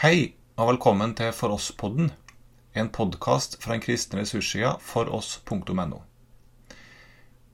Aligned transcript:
Hei, 0.00 0.30
og 0.56 0.70
velkommen 0.70 1.10
til 1.12 1.28
For 1.36 1.52
oss-podden, 1.52 2.06
en 2.72 2.86
podkast 2.88 3.58
fra 3.60 3.74
den 3.74 3.82
kristne 3.84 4.22
ressurssida 4.22 4.70
foross.no. 4.80 5.98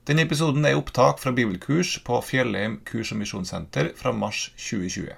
Denne 0.06 0.22
episoden 0.22 0.62
er 0.68 0.78
opptak 0.78 1.18
fra 1.18 1.32
bibelkurs 1.34 1.96
på 2.06 2.20
Fjellheim 2.22 2.76
kurs- 2.86 3.10
og 3.10 3.18
misjonssenter 3.18 3.90
fra 3.98 4.12
mars 4.14 4.44
2020. 4.62 5.10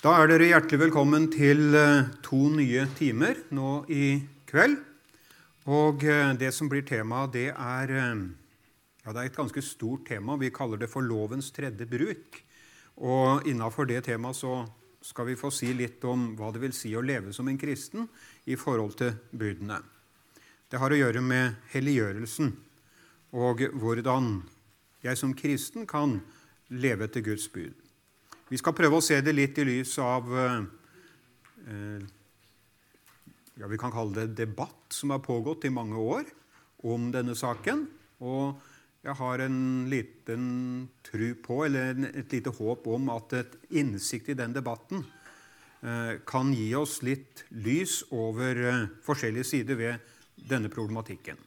Da 0.00 0.16
er 0.16 0.32
dere 0.32 0.48
hjertelig 0.48 0.80
velkommen 0.86 1.28
til 1.36 1.76
eh, 1.76 2.08
to 2.24 2.40
nye 2.56 2.88
timer 2.96 3.44
nå 3.52 3.74
i 3.92 4.14
kveld. 4.48 4.80
Og 5.68 6.08
eh, 6.08 6.32
det 6.40 6.54
som 6.56 6.72
blir 6.72 6.88
temaet, 6.88 7.36
det 7.36 7.50
er, 7.52 7.92
eh, 7.92 8.26
ja, 9.04 9.12
det 9.12 9.20
er 9.20 9.28
et 9.28 9.40
ganske 9.44 9.60
stort 9.60 10.08
tema. 10.08 10.40
Vi 10.40 10.48
kaller 10.48 10.80
det 10.80 10.88
for 10.88 11.04
lovens 11.04 11.52
tredje 11.52 11.84
bruk. 11.84 12.45
Og 12.96 13.46
innafor 13.48 13.88
det 13.88 14.04
temaet 14.06 14.38
så 14.38 14.62
skal 15.04 15.28
vi 15.28 15.38
få 15.38 15.50
si 15.54 15.68
litt 15.76 16.02
om 16.08 16.32
hva 16.38 16.50
det 16.52 16.62
vil 16.62 16.74
si 16.74 16.94
å 16.96 17.04
leve 17.04 17.32
som 17.36 17.48
en 17.48 17.58
kristen 17.60 18.08
i 18.48 18.56
forhold 18.58 18.96
til 18.98 19.12
budene. 19.30 19.78
Det 20.66 20.80
har 20.82 20.90
å 20.90 20.98
gjøre 20.98 21.22
med 21.22 21.60
helliggjørelsen 21.74 22.54
og 23.36 23.62
hvordan 23.76 24.40
jeg 25.04 25.18
som 25.20 25.34
kristen 25.36 25.86
kan 25.86 26.18
leve 26.72 27.06
etter 27.06 27.22
Guds 27.22 27.46
bud. 27.52 27.74
Vi 28.48 28.58
skal 28.58 28.74
prøve 28.78 28.98
å 28.98 29.04
se 29.04 29.20
det 29.22 29.34
litt 29.34 29.58
i 29.58 29.66
lys 29.66 29.96
av 30.02 30.30
eh, 30.38 32.02
ja, 33.56 33.68
vi 33.70 33.78
kan 33.78 33.94
kalle 33.94 34.22
det 34.22 34.38
debatt 34.42 34.94
som 34.94 35.12
har 35.14 35.22
pågått 35.24 35.66
i 35.66 35.74
mange 35.74 35.98
år 35.98 36.26
om 36.86 37.10
denne 37.14 37.34
saken. 37.38 37.86
Og 38.22 38.58
jeg 39.06 39.14
har 39.20 39.42
en 39.44 39.58
liten 39.90 40.46
tru 41.06 41.28
på, 41.38 41.60
eller 41.66 41.94
et 42.10 42.32
lite 42.34 42.50
håp 42.50 42.86
om, 42.90 43.10
at 43.14 43.36
et 43.38 43.56
innsikt 43.78 44.32
i 44.32 44.38
den 44.38 44.54
debatten 44.56 45.04
eh, 45.82 46.16
kan 46.26 46.50
gi 46.54 46.72
oss 46.74 46.98
litt 47.06 47.44
lys 47.54 48.00
over 48.10 48.62
eh, 48.66 48.86
forskjellige 49.06 49.46
sider 49.46 49.78
ved 49.78 50.16
denne 50.50 50.70
problematikken. 50.72 51.38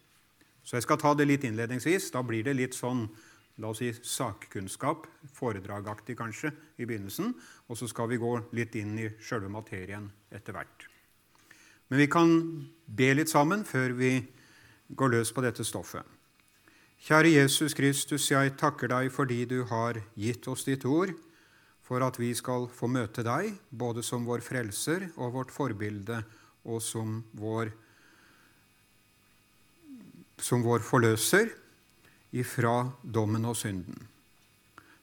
Så 0.63 0.77
jeg 0.77 0.85
skal 0.85 1.01
ta 1.01 1.11
det 1.17 1.27
litt 1.27 1.43
innledningsvis. 1.47 2.11
Da 2.13 2.23
blir 2.23 2.45
det 2.47 2.55
litt 2.55 2.77
sånn 2.77 3.07
la 3.59 3.73
oss 3.73 3.81
si, 3.81 3.89
sakkunnskap, 3.91 5.07
foredragaktig 5.35 6.15
kanskje, 6.19 6.53
i 6.79 6.87
begynnelsen. 6.87 7.33
Og 7.67 7.79
så 7.79 7.89
skal 7.91 8.07
vi 8.11 8.21
gå 8.21 8.31
litt 8.55 8.77
inn 8.79 8.93
i 9.01 9.09
sjølve 9.19 9.51
materien 9.51 10.07
etter 10.31 10.55
hvert. 10.55 10.85
Men 11.89 12.05
vi 12.05 12.07
kan 12.11 12.31
be 12.85 13.09
litt 13.17 13.31
sammen 13.31 13.65
før 13.67 13.97
vi 13.97 14.13
går 14.95 15.11
løs 15.17 15.33
på 15.35 15.43
dette 15.43 15.65
stoffet. 15.67 16.05
Kjære 16.99 17.31
Jesus 17.31 17.73
Kristus, 17.73 18.25
jeg 18.27 18.57
takker 18.59 18.91
deg 18.91 19.07
fordi 19.15 19.45
du 19.47 19.61
har 19.69 20.01
gitt 20.19 20.47
oss 20.51 20.65
ditt 20.67 20.83
ord, 20.83 21.13
for 21.87 22.03
at 22.05 22.19
vi 22.19 22.33
skal 22.35 22.67
få 22.67 22.89
møte 22.91 23.23
deg, 23.25 23.53
både 23.71 24.03
som 24.03 24.27
vår 24.27 24.43
frelser 24.45 25.07
og 25.15 25.31
vårt 25.37 25.53
forbilde, 25.55 26.19
og 26.67 26.81
som 26.83 27.21
vår, 27.39 27.71
som 30.43 30.61
vår 30.65 30.83
forløser 30.85 31.53
ifra 32.35 32.91
dommen 33.01 33.47
og 33.47 33.55
synden. 33.57 33.95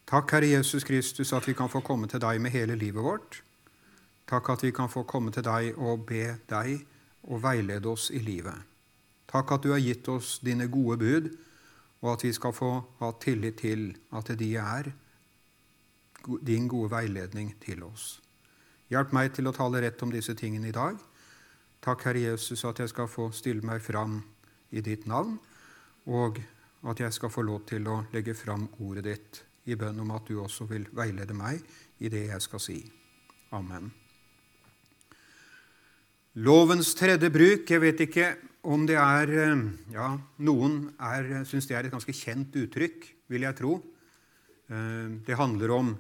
Takk, 0.06 0.36
Herre 0.36 0.53
Jesus 0.53 0.84
Kristus, 0.86 1.33
at 1.33 1.48
vi 1.48 1.56
kan 1.56 1.72
få 1.72 1.81
komme 1.83 2.06
til 2.12 2.22
deg 2.22 2.38
med 2.44 2.55
hele 2.55 2.77
livet 2.78 3.03
vårt. 3.03 3.41
Takk 4.28 4.53
at 4.53 4.62
vi 4.62 4.70
kan 4.70 4.92
få 4.92 5.03
komme 5.08 5.33
til 5.34 5.42
deg 5.48 5.72
og 5.81 6.05
be 6.06 6.36
deg 6.47 6.77
og 7.27 7.42
veilede 7.42 7.88
oss 7.91 8.12
i 8.14 8.20
livet. 8.22 8.55
Takk 9.27 9.56
at 9.56 9.64
du 9.64 9.72
har 9.72 9.83
gitt 9.83 10.06
oss 10.12 10.36
dine 10.44 10.69
gode 10.70 11.00
bud, 11.03 11.33
og 12.07 12.12
at 12.15 12.23
vi 12.23 12.31
skal 12.33 12.55
få 12.55 12.71
ha 13.01 13.11
tillit 13.21 13.59
til 13.65 13.89
at 14.15 14.31
de 14.39 14.53
er 14.62 14.93
din 16.47 16.69
gode 16.71 16.91
veiledning 16.91 17.55
til 17.62 17.83
oss. 17.87 18.21
Hjelp 18.91 19.12
meg 19.17 19.33
til 19.35 19.51
å 19.51 19.55
tale 19.55 19.83
rett 19.83 20.03
om 20.07 20.15
disse 20.15 20.34
tingene 20.39 20.71
i 20.71 20.75
dag. 20.75 20.95
Takk, 21.83 22.07
Herre 22.07 22.23
Jesus, 22.29 22.62
at 22.65 22.79
jeg 22.79 22.95
skal 22.95 23.11
få 23.11 23.33
stille 23.34 23.67
meg 23.67 23.83
fram 23.83 24.21
i 24.71 24.83
ditt 24.83 25.06
navn, 25.11 25.37
og 26.06 26.39
at 26.87 27.03
jeg 27.03 27.15
skal 27.15 27.34
få 27.34 27.43
lov 27.43 27.66
til 27.66 27.91
å 27.91 28.05
legge 28.15 28.34
fram 28.39 28.69
ordet 28.78 29.06
ditt 29.11 29.43
i 29.66 29.75
bønn 29.75 29.99
om 30.06 30.15
at 30.15 30.31
du 30.31 30.39
også 30.39 30.71
vil 30.71 30.87
veilede 30.95 31.34
meg 31.34 31.62
i 31.99 32.11
det 32.11 32.28
jeg 32.28 32.43
skal 32.47 32.62
si. 32.62 32.81
Amen. 33.50 34.06
Lovens 36.36 36.91
tredje 36.92 37.30
bruk 37.32 37.70
Jeg 37.70 37.80
vet 37.80 38.00
ikke 38.04 38.26
om 38.69 38.82
det 38.84 38.98
er 39.00 39.30
ja, 39.88 40.08
Noen 40.44 40.91
syns 41.48 41.64
det 41.64 41.76
er 41.78 41.86
et 41.86 41.94
ganske 41.94 42.12
kjent 42.12 42.52
uttrykk, 42.60 43.06
vil 43.32 43.47
jeg 43.47 43.56
tro. 43.56 43.76
Det 44.69 45.38
handler 45.38 45.72
om 45.72 45.92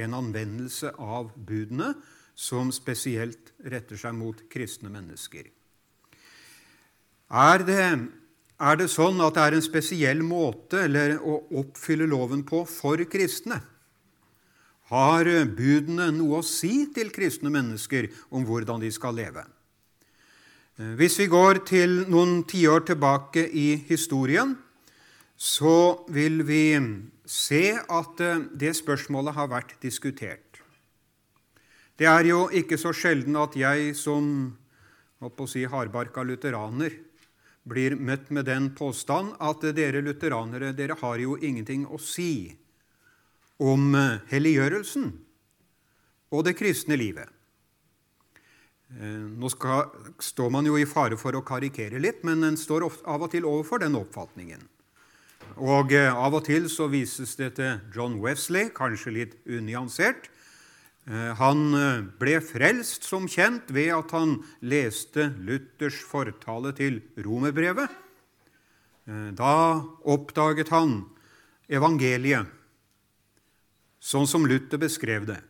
en 0.00 0.14
anvendelse 0.16 0.92
av 0.96 1.34
budene 1.34 1.90
som 2.32 2.70
spesielt 2.72 3.50
retter 3.66 3.98
seg 4.00 4.14
mot 4.16 4.40
kristne 4.48 4.88
mennesker. 4.94 5.50
Er 7.34 7.66
det 7.66 7.82
er 7.84 8.78
det 8.78 8.86
sånn 8.88 9.18
at 9.26 9.34
det 9.36 9.42
er 9.42 9.56
en 9.58 9.66
spesiell 9.66 10.22
måte 10.24 10.84
eller, 10.86 11.18
å 11.18 11.42
oppfylle 11.60 12.06
loven 12.08 12.46
på 12.46 12.62
for 12.70 13.02
kristne? 13.10 13.58
Har 14.94 15.28
budene 15.58 16.08
noe 16.14 16.40
å 16.40 16.46
si 16.46 16.86
til 16.94 17.12
kristne 17.12 17.52
mennesker 17.52 18.08
om 18.30 18.46
hvordan 18.48 18.80
de 18.80 18.92
skal 18.94 19.18
leve? 19.18 19.44
Hvis 20.74 21.20
vi 21.20 21.28
går 21.30 21.60
til 21.68 22.00
noen 22.10 22.40
tiår 22.50 22.82
tilbake 22.88 23.44
i 23.46 23.76
historien, 23.86 24.56
så 25.38 26.02
vil 26.10 26.40
vi 26.46 26.74
se 27.22 27.76
at 27.78 28.22
det 28.58 28.72
spørsmålet 28.74 29.36
har 29.36 29.52
vært 29.52 29.76
diskutert. 29.82 30.58
Det 31.94 32.08
er 32.10 32.26
jo 32.26 32.48
ikke 32.50 32.78
så 32.80 32.90
sjelden 32.90 33.38
at 33.38 33.54
jeg 33.54 33.94
som 33.94 34.26
å 35.22 35.46
si, 35.46 35.62
hardbarka 35.62 36.24
lutheraner 36.26 36.98
blir 37.62 37.94
møtt 37.94 38.32
med 38.34 38.50
den 38.50 38.72
påstand 38.74 39.38
at 39.38 39.62
dere 39.78 40.02
lutheranere 40.02 40.74
dere 40.74 40.98
har 40.98 41.22
jo 41.22 41.38
ingenting 41.38 41.86
å 41.86 42.02
si 42.02 42.50
om 43.62 43.94
helliggjørelsen 44.26 45.06
og 46.34 46.44
det 46.50 46.58
kristne 46.58 46.98
livet. 46.98 47.30
Nå 48.94 49.48
skal, 49.50 49.88
står 50.22 50.52
man 50.54 50.68
jo 50.68 50.76
i 50.78 50.86
fare 50.86 51.16
for 51.18 51.34
å 51.34 51.42
karikere 51.42 51.98
litt, 51.98 52.20
men 52.22 52.46
en 52.46 52.58
står 52.58 52.84
av 52.86 53.24
og 53.26 53.32
til 53.32 53.46
overfor 53.48 53.82
den 53.82 53.96
oppfatningen. 53.98 54.60
Og 55.58 55.90
Av 55.98 56.34
og 56.34 56.44
til 56.46 56.68
så 56.70 56.86
vises 56.92 57.34
det 57.38 57.56
til 57.58 57.80
John 57.94 58.20
Wesley, 58.22 58.68
kanskje 58.74 59.16
litt 59.16 59.34
unyansert, 59.50 60.30
Eh, 61.04 61.32
han 61.36 61.74
eh, 61.76 62.04
ble 62.16 62.38
frelst, 62.40 63.04
som 63.04 63.26
kjent, 63.28 63.68
ved 63.76 63.90
at 63.92 64.12
han 64.16 64.38
leste 64.64 65.28
Luthers 65.44 65.98
fortale 66.00 66.72
til 66.76 67.02
romerbrevet. 67.20 67.92
Eh, 69.04 69.30
da 69.36 69.84
oppdaget 70.08 70.72
han 70.72 71.02
evangeliet, 71.68 72.48
sånn 74.00 74.28
som 74.28 74.48
Luther 74.48 74.80
beskrev 74.80 75.28
det. 75.28 75.42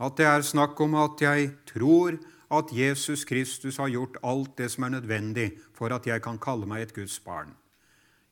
At 0.00 0.16
det 0.16 0.28
er 0.28 0.44
snakk 0.44 0.80
om 0.80 0.96
at 1.00 1.20
jeg 1.20 1.52
tror 1.68 2.16
at 2.52 2.72
Jesus 2.72 3.24
Kristus 3.24 3.78
har 3.80 3.88
gjort 3.92 4.18
alt 4.22 4.56
det 4.60 4.68
som 4.74 4.84
er 4.84 4.96
nødvendig 4.98 5.48
for 5.76 5.94
at 5.94 6.06
jeg 6.06 6.22
kan 6.24 6.40
kalle 6.42 6.68
meg 6.68 6.84
et 6.84 6.94
Guds 6.96 7.16
barn. 7.24 7.54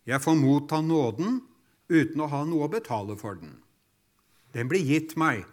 Jeg 0.07 0.21
får 0.21 0.37
motta 0.37 0.81
nåden 0.85 1.41
uten 1.89 2.21
å 2.21 2.29
ha 2.31 2.45
noe 2.45 2.69
å 2.69 2.73
betale 2.73 3.17
for 3.19 3.41
den. 3.41 3.57
Den 4.53 4.69
blir 4.69 4.85
gitt 4.85 5.17
meg 5.21 5.47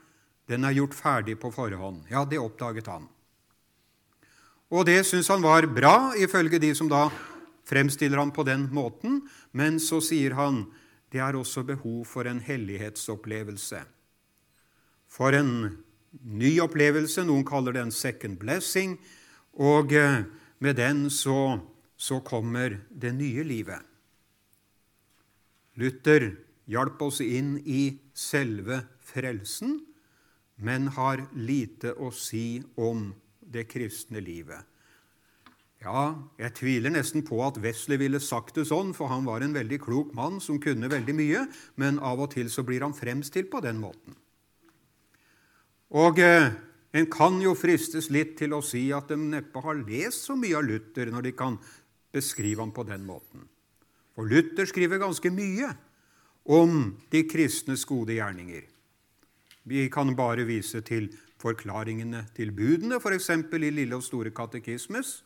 den 0.47 0.63
er 0.63 0.77
gjort 0.77 0.95
ferdig 0.95 1.35
på 1.41 1.51
forhånd. 1.51 2.05
Ja, 2.11 2.23
det 2.25 2.39
oppdaget 2.39 2.87
han. 2.87 3.07
Og 4.71 4.85
det 4.87 5.01
syns 5.07 5.29
han 5.31 5.43
var 5.43 5.67
bra, 5.71 6.13
ifølge 6.15 6.59
de 6.59 6.73
som 6.75 6.89
da 6.91 7.07
fremstiller 7.67 8.19
han 8.19 8.31
på 8.35 8.45
den 8.47 8.67
måten, 8.71 9.21
men 9.51 9.79
så 9.79 9.99
sier 10.03 10.35
han 10.39 10.65
det 11.11 11.19
er 11.23 11.35
også 11.39 11.63
behov 11.67 12.03
for 12.07 12.27
en 12.27 12.39
hellighetsopplevelse. 12.43 13.79
For 15.07 15.35
en 15.35 15.51
ny 16.23 16.57
opplevelse. 16.63 17.25
Noen 17.27 17.45
kaller 17.47 17.75
det 17.75 17.85
en 17.85 17.93
second 17.93 18.39
blessing. 18.41 18.97
Og 19.57 19.93
eh, 19.93 20.23
med 20.63 20.79
den 20.79 21.07
så, 21.13 21.59
så 21.97 22.21
kommer 22.25 22.79
det 22.89 23.13
nye 23.17 23.45
livet. 23.47 23.83
Luther 25.77 26.31
hjalp 26.67 27.01
oss 27.05 27.21
inn 27.21 27.59
i 27.65 27.99
selve 28.17 28.81
frelsen 29.05 29.77
men 30.57 30.89
har 30.97 31.21
lite 31.37 31.93
å 31.93 32.09
si 32.13 32.61
om 32.81 33.11
det 33.39 33.67
kristne 33.69 34.21
livet. 34.23 34.65
Ja, 35.83 36.17
jeg 36.41 36.55
tviler 36.57 36.91
nesten 36.91 37.21
på 37.25 37.37
at 37.45 37.59
Wesley 37.61 37.99
ville 38.01 38.19
sagt 38.23 38.57
det 38.57 38.65
sånn, 38.71 38.95
for 38.97 39.11
han 39.11 39.27
var 39.29 39.45
en 39.45 39.53
veldig 39.53 39.77
klok 39.83 40.15
mann 40.17 40.41
som 40.41 40.57
kunne 40.61 40.89
veldig 40.89 41.13
mye, 41.15 41.43
men 41.77 42.01
av 42.01 42.23
og 42.25 42.31
til 42.33 42.49
så 42.49 42.65
blir 42.65 42.81
han 42.81 42.97
fremstilt 42.97 43.51
på 43.53 43.61
den 43.61 43.77
måten. 43.83 44.17
Og 45.95 46.19
eh, 46.19 46.49
en 46.97 47.09
kan 47.11 47.37
jo 47.43 47.53
fristes 47.55 48.09
litt 48.11 48.35
til 48.39 48.55
å 48.57 48.63
si 48.65 48.87
at 48.95 49.11
de 49.11 49.17
neppe 49.19 49.61
har 49.63 49.79
lest 49.83 50.27
så 50.27 50.35
mye 50.39 50.57
av 50.59 50.65
Luther 50.67 51.11
når 51.13 51.29
de 51.29 51.35
kan 51.37 51.59
beskrive 52.15 52.63
ham 52.63 52.73
på 52.75 52.85
den 52.87 53.05
måten. 53.07 53.45
For 54.17 54.27
Luther 54.27 54.67
skriver 54.67 54.99
ganske 54.99 55.31
mye 55.31 55.69
om 56.47 56.97
de 57.11 57.23
kristnes 57.29 57.85
gode 57.87 58.17
gjerninger. 58.17 58.65
Vi 59.67 59.87
kan 59.91 60.15
bare 60.15 60.47
vise 60.47 60.81
til 60.87 61.09
forklaringene 61.37 62.23
til 62.35 62.53
budene, 62.55 62.97
f.eks. 62.97 63.29
i 63.29 63.69
Lille 63.69 63.99
og 63.99 64.05
Store 64.05 64.31
katekismes. 64.33 65.21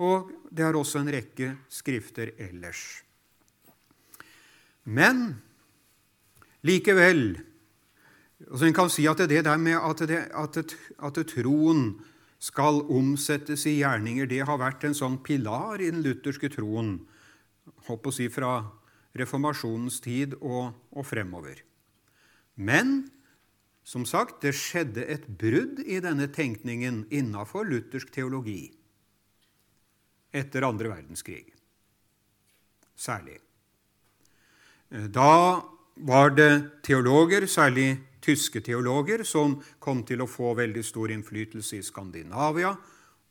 Og 0.00 0.30
det 0.50 0.64
er 0.64 0.78
også 0.78 1.02
en 1.02 1.10
rekke 1.12 1.50
skrifter 1.70 2.32
ellers. 2.40 3.02
Men 4.88 5.34
likevel 6.66 7.36
altså 8.50 8.66
En 8.66 8.76
kan 8.76 8.90
si 8.90 9.06
at 9.06 9.22
det 9.28 9.44
der 9.44 9.60
med 9.60 9.78
at, 9.78 10.02
det, 10.08 10.20
at, 10.34 10.76
at 11.02 11.22
troen 11.30 12.00
skal 12.42 12.82
omsettes 12.90 13.66
i 13.70 13.78
gjerninger, 13.78 14.26
det 14.26 14.42
har 14.48 14.58
vært 14.58 14.84
en 14.84 14.96
sånn 14.98 15.20
pilar 15.22 15.80
i 15.80 15.90
den 15.92 16.02
lutherske 16.02 16.50
troen, 16.50 16.96
håper 17.86 18.10
å 18.10 18.14
si 18.16 18.26
fra 18.32 18.52
reformasjonens 19.18 20.00
tid 20.02 20.34
og, 20.40 20.72
og 20.90 21.06
fremover. 21.06 21.62
Men 22.56 23.04
som 23.86 24.04
sagt, 24.06 24.40
det 24.42 24.54
skjedde 24.58 25.04
et 25.10 25.26
brudd 25.26 25.82
i 25.86 26.00
denne 26.02 26.28
tenkningen 26.34 27.04
innafor 27.14 27.66
luthersk 27.68 28.10
teologi 28.14 28.72
etter 30.32 30.64
andre 30.64 30.90
verdenskrig. 30.94 31.50
Særlig. 32.96 33.36
Da 35.12 35.62
var 35.96 36.32
det 36.36 36.82
teologer, 36.86 37.46
særlig 37.46 37.98
tyske 38.22 38.62
teologer, 38.64 39.24
som 39.26 39.58
kom 39.82 40.02
til 40.06 40.22
å 40.22 40.30
få 40.30 40.54
veldig 40.58 40.84
stor 40.86 41.12
innflytelse 41.12 41.78
i 41.78 41.86
Skandinavia, 41.86 42.74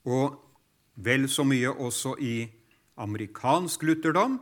og 0.05 0.39
vel 0.95 1.27
så 1.29 1.45
mye 1.47 1.71
også 1.71 2.15
i 2.19 2.35
amerikansk 3.01 3.83
lutherdom. 3.87 4.39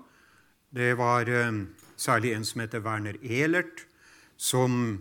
Det 0.70 0.98
var 0.98 1.30
eh, 1.30 1.64
særlig 1.98 2.34
en 2.36 2.46
som 2.46 2.62
heter 2.62 2.84
Werner 2.86 3.18
Ehlert, 3.24 3.86
som 4.38 5.00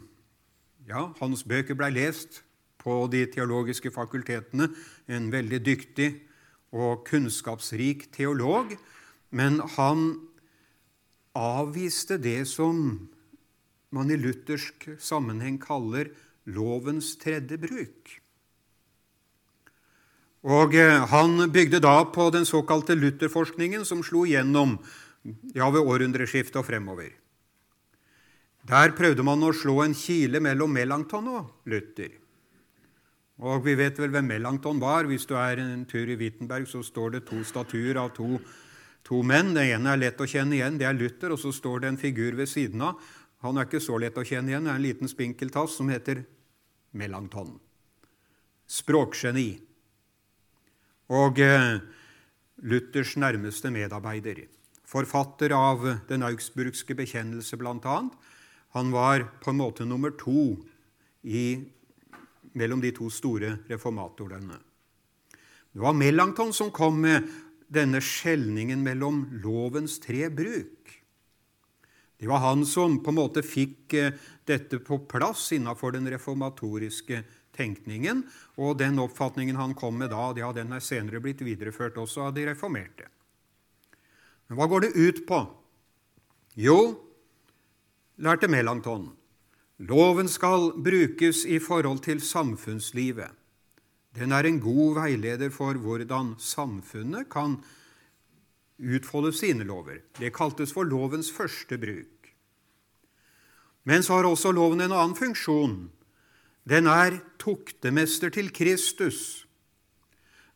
ja, 0.89 1.09
hans 1.21 1.45
bøker 1.45 1.77
blei 1.79 1.91
lest 1.95 2.43
på 2.81 3.05
de 3.13 3.27
teologiske 3.31 3.93
fakultetene. 3.95 4.71
En 5.09 5.33
veldig 5.33 5.61
dyktig 5.65 6.09
og 6.73 7.05
kunnskapsrik 7.09 8.09
teolog. 8.15 8.73
Men 9.31 9.61
han 9.77 10.15
avviste 11.37 12.19
det 12.19 12.49
som 12.49 13.09
man 13.95 14.11
i 14.13 14.19
luthersk 14.21 14.91
sammenheng 15.01 15.59
kaller 15.63 16.11
lovens 16.49 17.15
tredje 17.21 17.59
bruk. 17.61 18.17
Og 20.49 20.75
eh, 20.79 21.05
Han 21.11 21.51
bygde 21.53 21.81
da 21.83 22.05
på 22.05 22.31
den 22.31 22.47
såkalte 22.47 22.95
lutherforskningen, 22.95 23.85
som 23.85 24.05
slo 24.07 24.25
igjennom 24.27 24.79
ja, 25.55 25.69
ved 25.71 25.83
århundreskiftet 25.83 26.61
og 26.61 26.69
fremover. 26.69 27.11
Der 28.69 28.93
prøvde 28.93 29.25
man 29.25 29.43
å 29.43 29.55
slå 29.57 29.81
en 29.85 29.97
kile 29.97 30.41
mellom 30.45 30.73
Melanchthon 30.77 31.29
og 31.33 31.69
Luther. 31.71 32.13
Og 33.39 33.63
vi 33.65 33.77
vet 33.79 33.99
vel 34.01 34.11
hvem 34.13 34.27
Melanchthon 34.29 34.81
var. 34.83 35.07
Hvis 35.09 35.27
du 35.31 35.37
er 35.39 35.61
en 35.63 35.85
tur 35.89 36.11
i 36.11 36.19
Wittenberg, 36.19 36.67
så 36.69 36.83
står 36.83 37.17
det 37.17 37.27
to 37.29 37.39
statuer 37.47 38.01
av 38.03 38.11
to, 38.17 38.41
to 39.07 39.23
menn. 39.23 39.55
Det 39.55 39.69
ene 39.73 39.95
er 39.95 40.03
lett 40.03 40.21
å 40.21 40.27
kjenne 40.29 40.59
igjen, 40.59 40.79
det 40.81 40.89
er 40.89 40.99
Luther, 40.99 41.33
og 41.33 41.41
så 41.41 41.53
står 41.55 41.85
det 41.85 41.93
en 41.93 42.01
figur 42.01 42.37
ved 42.39 42.51
siden 42.51 42.83
av. 42.91 42.99
Han 43.45 43.59
er 43.59 43.69
ikke 43.69 43.83
så 43.83 43.99
lett 44.03 44.19
å 44.19 44.27
kjenne 44.27 44.51
igjen. 44.53 44.67
Det 44.67 44.73
er 44.73 44.81
en 44.81 44.87
liten 44.87 45.11
spinkeltass 45.11 45.77
som 45.79 45.91
heter 45.93 46.25
Melanchthon. 46.99 47.55
Språkgeni. 48.69 49.51
Og 51.15 51.39
eh, 51.41 51.79
Luthers 52.67 53.15
nærmeste 53.17 53.71
medarbeider. 53.73 54.43
Forfatter 54.89 55.53
av 55.55 55.85
Den 56.09 56.25
augsburgske 56.27 56.97
bekjennelse, 56.97 57.57
annet. 57.61 58.13
Han 58.77 58.91
var 58.93 59.29
på 59.41 59.51
en 59.51 59.61
måte 59.61 59.85
nummer 59.85 60.11
to 60.11 60.59
i, 61.23 61.71
mellom 62.53 62.81
de 62.81 62.91
to 62.93 63.09
store 63.11 63.59
reformatorene. 63.69 64.59
Det 65.73 65.81
var 65.81 65.95
Melanchthon 65.95 66.53
som 66.53 66.71
kom 66.71 67.01
med 67.01 67.29
denne 67.69 68.01
skjelningen 68.01 68.83
mellom 68.83 69.27
lovens 69.45 69.99
tre 70.01 70.29
bruk. 70.29 70.98
Det 72.19 72.27
var 72.27 72.43
han 72.43 72.65
som 72.67 72.99
på 73.03 73.13
en 73.13 73.19
måte 73.21 73.45
fikk 73.47 73.95
eh, 73.95 74.15
dette 74.49 74.81
på 74.83 74.99
plass 75.11 75.53
innenfor 75.55 75.95
den 75.95 76.09
reformatoriske 76.11 77.23
tenkningen. 77.55 78.25
Og 78.59 78.79
den 78.81 78.99
oppfatningen 78.99 79.59
han 79.59 79.77
kom 79.79 80.01
med 80.01 80.11
da, 80.11 80.33
ja, 80.39 80.51
den 80.55 80.75
er 80.75 80.83
senere 80.83 81.23
blitt 81.23 81.45
videreført 81.47 81.99
også 82.01 82.29
av 82.29 82.35
de 82.35 82.49
reformerte. 82.51 83.07
Men 84.49 84.59
hva 84.59 84.67
går 84.71 84.87
det 84.87 84.97
ut 84.97 85.23
på? 85.29 85.43
Jo, 86.59 86.79
lærte 88.19 88.51
Melanchthon. 88.51 89.13
Loven 89.87 90.27
skal 90.27 90.73
brukes 90.75 91.45
i 91.47 91.61
forhold 91.63 92.03
til 92.03 92.19
samfunnslivet. 92.25 93.31
Den 94.19 94.33
er 94.35 94.49
en 94.49 94.59
god 94.59 94.97
veileder 94.99 95.53
for 95.55 95.79
hvordan 95.79 96.33
samfunnet 96.43 97.29
kan 97.31 97.61
utfolde 98.79 99.33
sine 99.35 99.67
lover. 99.67 100.03
Det 100.19 100.35
kaltes 100.35 100.73
for 100.75 100.89
lovens 100.89 101.31
første 101.35 101.79
bruk. 101.79 102.33
Men 103.89 104.05
så 104.05 104.19
har 104.19 104.29
også 104.29 104.53
loven 104.53 104.85
en 104.85 104.93
annen 104.93 105.17
funksjon. 105.19 105.89
Den 106.69 106.91
er 106.91 107.21
tuktemester 107.41 108.31
til 108.35 108.53
Kristus. 108.53 109.47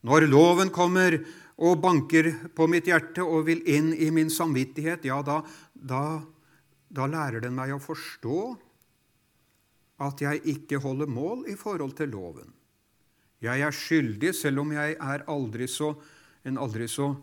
Når 0.03 0.27
loven 0.29 0.71
kommer 0.75 1.21
og 1.63 1.81
banker 1.81 2.33
på 2.57 2.67
mitt 2.69 2.91
hjerte 2.91 3.25
og 3.25 3.47
vil 3.47 3.63
inn 3.71 3.93
i 3.95 4.11
min 4.15 4.31
samvittighet, 4.31 5.07
ja, 5.07 5.21
da, 5.25 5.41
da 5.73 6.21
da 6.93 7.09
lærer 7.09 7.41
den 7.41 7.57
meg 7.57 7.73
å 7.73 7.81
forstå 7.81 8.39
at 10.03 10.21
jeg 10.21 10.43
ikke 10.53 10.81
holder 10.83 11.09
mål 11.09 11.47
i 11.49 11.57
forhold 11.57 11.95
til 11.97 12.13
loven. 12.13 12.51
Jeg 13.43 13.65
er 13.65 13.75
skyldig 13.75 14.33
selv 14.37 14.63
om 14.63 14.75
jeg 14.75 14.97
er 15.01 15.25
aldri 15.31 15.69
så, 15.71 15.95
en 16.45 16.61
aldri 16.61 16.89
så 16.91 17.15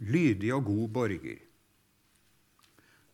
lydig 0.00 0.54
og 0.54 0.64
god 0.70 0.88
borger. 0.94 1.42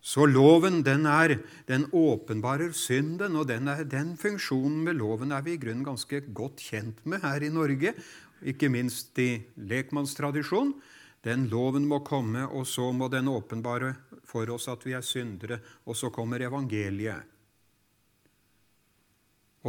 Så 0.01 0.25
loven 0.25 0.81
den 0.81 1.05
er, 1.05 1.35
den 1.69 1.85
åpenbarer 1.93 2.73
synden, 2.73 3.35
og 3.37 3.45
den, 3.51 3.67
er, 3.69 3.83
den 3.85 4.15
funksjonen 4.17 4.79
med 4.87 4.97
loven 4.97 5.31
er 5.31 5.45
vi 5.45 5.53
i 5.53 5.61
grunnen 5.61 5.85
ganske 5.85 6.23
godt 6.33 6.63
kjent 6.71 7.03
med 7.05 7.21
her 7.21 7.45
i 7.45 7.51
Norge, 7.53 7.93
ikke 8.41 8.71
minst 8.73 9.19
i 9.21 9.35
lekmannstradisjon. 9.61 10.73
Den 11.21 11.45
loven 11.51 11.85
må 11.85 12.01
komme, 12.01 12.47
og 12.49 12.65
så 12.65 12.89
må 12.91 13.11
den 13.13 13.29
åpenbare 13.29 13.93
for 14.25 14.49
oss 14.49 14.65
at 14.73 14.81
vi 14.87 14.97
er 14.97 15.05
syndere. 15.05 15.59
Og 15.85 15.93
så 15.95 16.09
kommer 16.09 16.41
evangeliet. 16.41 17.21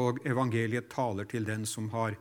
Og 0.00 0.24
evangeliet 0.24 0.88
taler 0.88 1.28
til 1.28 1.44
den 1.44 1.68
som 1.68 1.90
har 1.92 2.16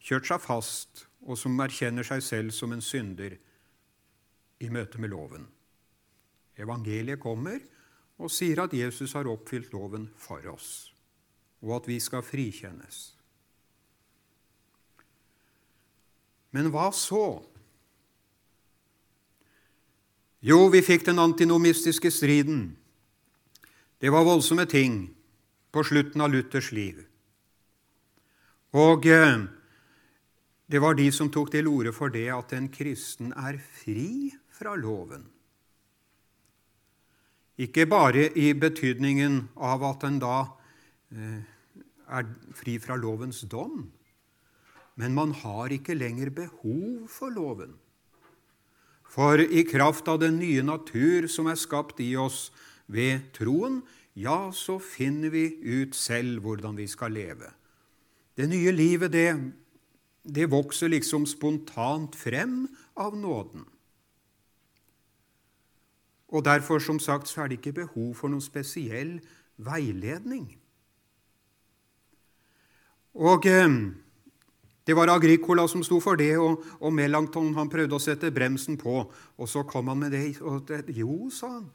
kjørt 0.00 0.30
seg 0.30 0.40
fast, 0.40 1.04
og 1.28 1.36
som 1.36 1.60
erkjenner 1.60 2.08
seg 2.08 2.24
selv 2.24 2.56
som 2.56 2.72
en 2.72 2.84
synder 2.84 3.36
i 4.62 4.70
møte 4.70 5.00
med 5.02 5.10
loven. 5.12 5.46
Evangeliet 6.60 7.20
kommer 7.22 7.58
og 8.22 8.30
sier 8.30 8.62
at 8.62 8.74
Jesus 8.76 9.16
har 9.16 9.26
oppfylt 9.30 9.72
loven 9.74 10.06
for 10.20 10.44
oss, 10.52 10.92
og 11.64 11.80
at 11.80 11.88
vi 11.90 11.98
skal 12.02 12.22
frikjennes. 12.22 13.00
Men 16.54 16.70
hva 16.70 16.92
så? 16.94 17.42
Jo, 20.44 20.68
vi 20.70 20.84
fikk 20.84 21.06
den 21.08 21.18
antinomistiske 21.18 22.12
striden. 22.12 22.76
Det 23.98 24.12
var 24.12 24.26
voldsomme 24.26 24.66
ting 24.70 25.08
på 25.74 25.82
slutten 25.82 26.22
av 26.22 26.30
Luthers 26.30 26.70
liv. 26.76 27.00
Og 28.74 29.06
eh, 29.10 29.42
det 30.70 30.82
var 30.82 30.94
de 30.98 31.08
som 31.14 31.30
tok 31.32 31.50
til 31.54 31.70
orde 31.70 31.94
for 31.96 32.12
det 32.12 32.28
at 32.34 32.54
en 32.54 32.68
kristen 32.70 33.32
er 33.34 33.58
fri 33.80 34.34
fra 34.54 34.74
loven. 34.78 35.26
Ikke 37.58 37.86
bare 37.86 38.28
i 38.34 38.50
betydningen 38.58 39.44
av 39.54 39.84
at 39.86 40.06
en 40.06 40.18
da 40.22 40.38
eh, 41.14 41.42
er 42.10 42.28
fri 42.54 42.78
fra 42.82 42.96
lovens 42.98 43.44
dom, 43.50 43.84
men 44.98 45.14
man 45.14 45.34
har 45.42 45.74
ikke 45.74 45.94
lenger 45.94 46.30
behov 46.34 47.06
for 47.10 47.34
loven. 47.34 47.74
For 49.14 49.38
i 49.38 49.62
kraft 49.66 50.08
av 50.10 50.18
den 50.22 50.40
nye 50.40 50.62
natur 50.66 51.28
som 51.30 51.46
er 51.50 51.58
skapt 51.58 52.02
i 52.02 52.14
oss 52.18 52.48
ved 52.90 53.30
troen, 53.36 53.82
ja, 54.14 54.50
så 54.54 54.80
finner 54.82 55.30
vi 55.34 55.46
ut 55.62 55.94
selv 55.98 56.42
hvordan 56.42 56.78
vi 56.78 56.86
skal 56.90 57.14
leve. 57.14 57.50
Det 58.34 58.48
nye 58.50 58.74
livet, 58.74 59.14
det, 59.14 59.28
det 60.26 60.50
vokser 60.50 60.90
liksom 60.90 61.26
spontant 61.30 62.18
frem 62.18 62.64
av 62.98 63.14
nåden. 63.18 63.66
Og 66.34 66.42
derfor, 66.42 66.82
som 66.82 66.98
sagt, 66.98 67.28
så 67.30 67.44
er 67.44 67.48
det 67.48 67.60
ikke 67.60 67.84
behov 67.84 68.14
for 68.18 68.32
noen 68.32 68.42
spesiell 68.42 69.20
veiledning. 69.62 70.48
Og 73.14 73.46
eh, 73.46 73.76
det 74.84 74.96
var 74.98 75.12
Agricola 75.14 75.68
som 75.70 75.84
sto 75.86 76.00
for 76.02 76.18
det, 76.18 76.34
og, 76.36 76.64
og 76.82 76.92
Melanchthon 76.92 77.54
han 77.54 77.70
prøvde 77.70 77.94
å 77.94 78.02
sette 78.02 78.32
bremsen 78.34 78.76
på. 78.80 78.98
Og 79.38 79.48
så 79.48 79.62
kom 79.68 79.92
han 79.92 80.02
med 80.02 80.12
det. 80.16 80.26
Og 80.42 80.66
det 80.68 80.82
jo, 80.98 81.30
sa 81.30 81.54
han, 81.60 81.70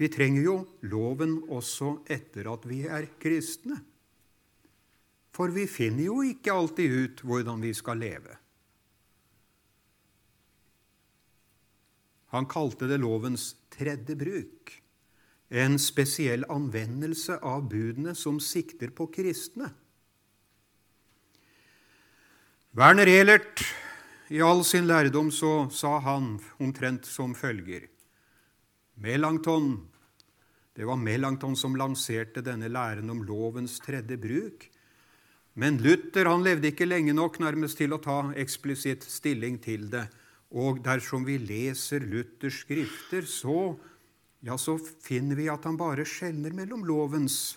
Vi 0.00 0.08
trenger 0.10 0.42
jo 0.42 0.54
loven 0.90 1.36
også 1.52 2.00
etter 2.10 2.48
at 2.50 2.64
vi 2.66 2.80
er 2.88 3.04
kristne. 3.22 3.76
For 5.32 5.52
vi 5.52 5.68
finner 5.70 6.08
jo 6.08 6.22
ikke 6.26 6.56
alltid 6.56 6.96
ut 6.96 7.22
hvordan 7.28 7.62
vi 7.62 7.70
skal 7.76 8.00
leve. 8.00 8.41
Han 12.32 12.48
kalte 12.48 12.88
det 12.88 12.96
lovens 13.02 13.52
tredje 13.72 14.16
bruk, 14.16 14.72
en 15.52 15.76
spesiell 15.80 16.46
anvendelse 16.48 17.36
av 17.44 17.66
budene 17.68 18.14
som 18.16 18.38
sikter 18.40 18.92
på 18.96 19.10
kristne. 19.12 19.68
Werner 22.72 23.10
Ehlert, 23.12 23.60
i 24.32 24.40
all 24.40 24.64
sin 24.64 24.86
lærdom, 24.88 25.28
så 25.28 25.68
sa 25.68 25.98
han 26.00 26.38
omtrent 26.56 27.04
som 27.04 27.34
følger 27.36 27.84
Melanchthon 28.96 29.74
Det 30.72 30.86
var 30.88 30.96
Melanchthon 30.96 31.56
som 31.56 31.76
lanserte 31.76 32.40
denne 32.40 32.70
læren 32.72 33.10
om 33.12 33.20
lovens 33.28 33.76
tredje 33.84 34.16
bruk. 34.16 34.70
Men 35.52 35.76
Luther 35.84 36.30
han 36.30 36.44
levde 36.46 36.70
ikke 36.72 36.88
lenge 36.88 37.12
nok 37.12 37.36
nærmest 37.44 37.76
til 37.76 37.92
å 37.92 38.00
ta 38.00 38.32
eksplisitt 38.40 39.04
stilling 39.04 39.58
til 39.60 39.90
det. 39.92 40.06
Og 40.52 40.82
dersom 40.84 41.24
vi 41.24 41.38
leser 41.40 42.04
Luthers 42.04 42.60
skrifter, 42.66 43.24
så, 43.28 43.72
ja, 44.44 44.58
så 44.60 44.76
finner 44.76 45.38
vi 45.38 45.48
at 45.48 45.64
han 45.64 45.78
bare 45.80 46.04
skjelner 46.08 46.52
mellom 46.56 46.84
lovens, 46.84 47.56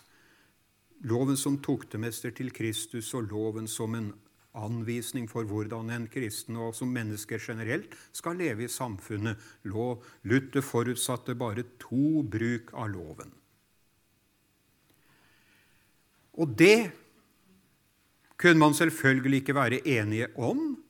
loven 1.05 1.35
som 1.37 1.59
tuktemester 1.59 2.31
til 2.35 2.53
Kristus 2.55 3.11
og 3.17 3.27
loven 3.33 3.67
som 3.67 3.97
en 3.99 4.13
anvisning 4.55 5.27
for 5.27 5.43
hvordan 5.43 5.91
en 5.91 6.05
kristen 6.07 6.55
og 6.55 6.71
som 6.77 6.93
mennesker 6.95 7.41
generelt 7.43 7.91
skal 8.15 8.39
leve 8.39 8.65
i 8.65 8.71
samfunnet. 8.71 9.35
Lov. 9.67 10.05
Luther 10.23 10.63
forutsatte 10.63 11.35
bare 11.35 11.67
to 11.81 12.23
bruk 12.23 12.71
av 12.73 12.93
loven. 12.93 13.33
Og 16.35 16.55
det 16.55 16.91
kunne 18.39 18.59
man 18.59 18.75
selvfølgelig 18.75 19.43
ikke 19.43 19.55
være 19.55 19.83
enige 19.87 20.31
om. 20.35 20.84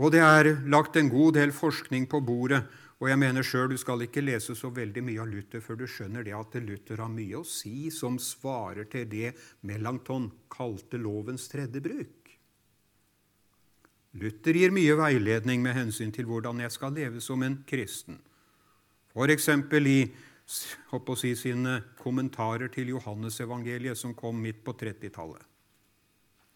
Og 0.00 0.14
det 0.14 0.22
er 0.24 0.54
lagt 0.72 0.96
en 0.96 1.10
god 1.12 1.34
del 1.36 1.50
forskning 1.52 2.06
på 2.08 2.22
bordet. 2.24 2.62
Og 3.00 3.08
jeg 3.08 3.20
mener 3.20 3.44
sjøl 3.44 3.70
du 3.72 3.78
skal 3.80 4.04
ikke 4.04 4.22
lese 4.24 4.54
så 4.56 4.68
veldig 4.72 5.02
mye 5.04 5.20
av 5.22 5.28
Luther 5.28 5.62
før 5.64 5.78
du 5.80 5.86
skjønner 5.88 6.24
det 6.24 6.34
at 6.36 6.56
Luther 6.60 7.00
har 7.00 7.12
mye 7.12 7.40
å 7.40 7.46
si 7.48 7.88
som 7.92 8.18
svarer 8.20 8.88
til 8.92 9.06
det 9.08 9.32
Melanchthon 9.68 10.28
kalte 10.52 11.00
lovens 11.00 11.48
tredje 11.52 11.80
bruk. 11.84 12.32
Luther 14.20 14.56
gir 14.56 14.72
mye 14.74 14.96
veiledning 14.98 15.62
med 15.64 15.76
hensyn 15.76 16.12
til 16.12 16.28
hvordan 16.28 16.60
jeg 16.64 16.74
skal 16.74 16.96
leve 16.96 17.20
som 17.24 17.44
en 17.46 17.60
kristen. 17.68 18.18
F.eks. 19.14 19.48
i 19.48 20.00
si, 20.50 21.34
sine 21.38 21.76
kommentarer 22.00 22.72
til 22.72 22.92
Johannesevangeliet, 22.96 23.98
som 23.98 24.16
kom 24.18 24.40
midt 24.42 24.64
på 24.64 24.74
30-tallet. 24.76 25.44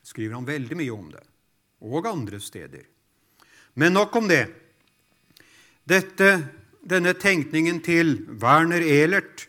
skriver 0.04 0.34
han 0.34 0.44
veldig 0.44 0.76
mye 0.76 0.92
om 0.92 1.06
det, 1.12 1.22
og 1.80 2.06
andre 2.06 2.40
steder. 2.40 2.93
Men 3.74 3.96
nok 3.96 4.14
om 4.16 4.28
det. 4.30 4.44
Dette, 5.84 6.30
denne 6.86 7.12
tenkningen 7.18 7.82
til 7.84 8.16
Werner 8.40 8.84
Ehlert 8.84 9.48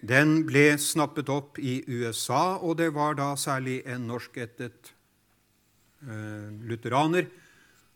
den 0.00 0.46
ble 0.48 0.78
snappet 0.80 1.28
opp 1.28 1.58
i 1.60 1.82
USA, 1.84 2.56
og 2.56 2.78
det 2.80 2.88
var 2.96 3.18
da 3.18 3.34
særlig 3.36 3.82
en 3.84 4.06
norskættet 4.08 4.94
eh, 6.08 6.48
lutheraner 6.64 7.28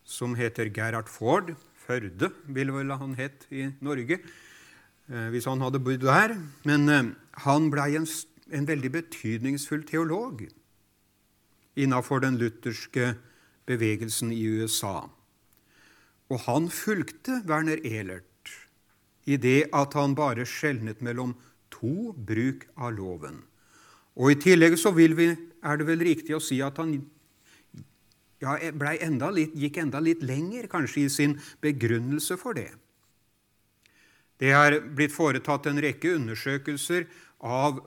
som 0.04 0.36
heter 0.36 0.68
Gerhard 0.68 1.08
Ford. 1.08 1.54
Førde 1.86 2.28
ville 2.44 2.76
vel 2.76 2.92
han 2.92 3.16
hett 3.16 3.46
i 3.48 3.70
Norge 3.84 4.18
eh, 4.20 5.28
hvis 5.32 5.48
han 5.48 5.64
hadde 5.64 5.80
bodd 5.80 6.04
der. 6.04 6.36
Men 6.68 6.88
eh, 6.92 7.10
han 7.46 7.70
blei 7.72 7.94
en, 7.96 8.08
en, 8.52 8.68
veldig 8.68 8.92
betydningsfull 9.00 9.88
teolog 9.88 10.44
innafor 11.74 12.20
den 12.20 12.36
lutherske 12.38 13.14
bevegelsen 13.66 14.28
i 14.32 14.44
USA. 14.60 15.06
Og 16.34 16.42
han 16.48 16.66
fulgte 16.72 17.38
Werner 17.46 17.78
Ehlert 17.86 18.50
i 19.24 19.38
det 19.40 19.70
at 19.72 19.94
han 19.94 20.16
bare 20.18 20.44
skjelnet 20.48 21.00
mellom 21.04 21.36
to 21.72 22.12
bruk 22.12 22.66
av 22.74 22.96
loven. 22.98 23.38
Og 24.18 24.34
I 24.34 24.40
tillegg 24.42 24.76
så 24.78 24.92
vi, 24.94 25.06
er 25.08 25.78
det 25.78 25.86
vel 25.88 26.02
riktig 26.04 26.34
å 26.36 26.42
si 26.42 26.60
at 26.62 26.78
han 26.82 26.96
ja, 28.42 28.58
enda 28.58 29.30
litt, 29.32 29.54
gikk 29.56 29.78
enda 29.80 30.02
litt 30.02 30.22
lenger 30.26 30.68
kanskje 30.70 31.06
i 31.06 31.12
sin 31.12 31.38
begrunnelse 31.64 32.36
for 32.40 32.58
det. 32.58 32.70
Det 34.42 34.50
er 34.52 34.80
blitt 34.82 35.14
foretatt 35.14 35.70
en 35.70 35.80
rekke 35.80 36.16
undersøkelser 36.18 37.06
av, 37.44 37.78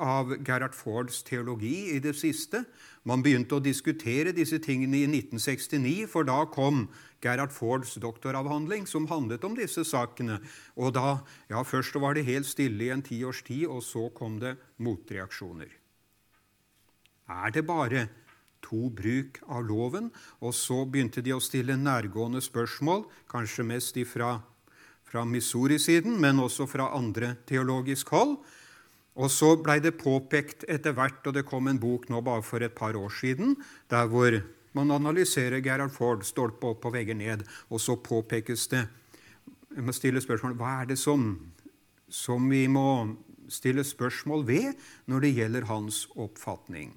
av 0.00 0.32
Gerhard 0.46 0.74
Fords 0.74 1.20
teologi 1.26 1.92
i 1.94 2.00
det 2.02 2.16
siste. 2.18 2.64
Man 3.08 3.22
begynte 3.24 3.56
å 3.56 3.64
diskutere 3.64 4.34
disse 4.36 4.58
tingene 4.60 4.98
i 5.00 5.06
1969, 5.08 6.06
for 6.12 6.26
da 6.28 6.42
kom 6.52 6.84
Gerhard 7.24 7.52
Fords 7.54 7.94
doktoravhandling, 8.02 8.84
som 8.86 9.08
handlet 9.08 9.44
om 9.48 9.56
disse 9.56 9.86
sakene. 9.88 10.40
Og 10.76 10.92
da, 10.96 11.20
ja, 11.48 11.64
Først 11.64 11.96
var 11.96 12.14
det 12.14 12.28
helt 12.28 12.48
stille 12.48 12.88
i 12.88 12.92
en 12.92 13.04
tiårs 13.04 13.40
tid, 13.46 13.66
og 13.72 13.80
så 13.86 14.10
kom 14.12 14.36
det 14.42 14.58
motreaksjoner. 14.84 15.72
Er 17.30 17.54
det 17.54 17.64
bare 17.64 18.08
to 18.64 18.90
bruk 18.92 19.40
av 19.48 19.64
loven. 19.66 20.10
Og 20.40 20.54
så 20.56 20.84
begynte 20.86 21.24
de 21.24 21.34
å 21.34 21.42
stille 21.42 21.78
nærgående 21.78 22.42
spørsmål, 22.44 23.06
kanskje 23.30 23.66
mest 23.66 23.98
ifra, 24.00 24.38
fra 25.10 25.24
Missouri-siden, 25.26 26.18
men 26.22 26.42
også 26.42 26.68
fra 26.70 26.90
andre 26.96 27.34
teologisk 27.48 28.12
hold. 28.14 28.38
Og 29.20 29.28
så 29.28 29.52
blei 29.60 29.76
det 29.84 29.98
påpekt 30.00 30.64
etter 30.70 30.94
hvert, 30.96 31.20
og 31.28 31.36
det 31.36 31.44
kom 31.48 31.68
en 31.68 31.80
bok 31.80 32.08
nå 32.08 32.22
bare 32.24 32.44
for 32.46 32.64
et 32.64 32.74
par 32.76 32.96
år 32.96 33.12
siden, 33.12 33.56
der 33.92 34.08
hvor 34.08 34.38
man 34.72 34.92
analyserer 34.94 35.60
Gerhard 35.60 35.92
Ford 35.92 36.24
stolpe 36.24 36.70
opp 36.72 36.86
og 36.88 36.94
vegger 36.94 37.18
ned, 37.18 37.44
og 37.68 37.82
så 37.82 37.98
påpekes 38.00 38.68
det 38.72 38.86
Jeg 39.70 39.84
må 39.86 39.92
stille 39.94 40.18
spørsmål 40.18 40.56
hva 40.58 40.70
er 40.80 40.86
det 40.90 40.96
som, 40.98 41.36
som 42.10 42.48
vi 42.50 42.64
må 42.66 43.14
stille 43.46 43.84
spørsmål 43.86 44.42
ved 44.48 44.80
når 45.06 45.22
det 45.22 45.34
gjelder 45.36 45.68
hans 45.68 46.08
oppfatning. 46.18 46.90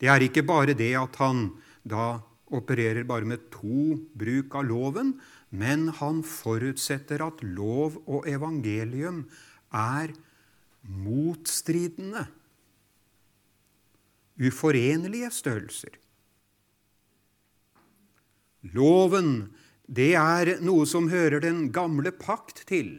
Det 0.00 0.08
er 0.08 0.24
ikke 0.24 0.46
bare 0.48 0.72
det 0.72 0.94
at 0.96 1.18
han 1.20 1.50
da 1.84 2.20
opererer 2.48 3.04
bare 3.04 3.28
med 3.28 3.50
to 3.52 3.98
bruk 4.16 4.56
av 4.56 4.64
loven, 4.64 5.12
men 5.50 5.88
han 6.00 6.22
forutsetter 6.24 7.20
at 7.26 7.44
lov 7.44 8.00
og 8.06 8.24
evangelium 8.28 9.26
er 9.68 10.14
motstridende, 10.88 12.24
uforenlige 14.38 15.30
størrelser. 15.34 15.98
Loven, 18.74 19.52
det 19.86 20.12
er 20.18 20.56
noe 20.64 20.86
som 20.88 21.10
hører 21.12 21.42
den 21.44 21.68
gamle 21.74 22.12
pakt 22.12 22.64
til. 22.68 22.98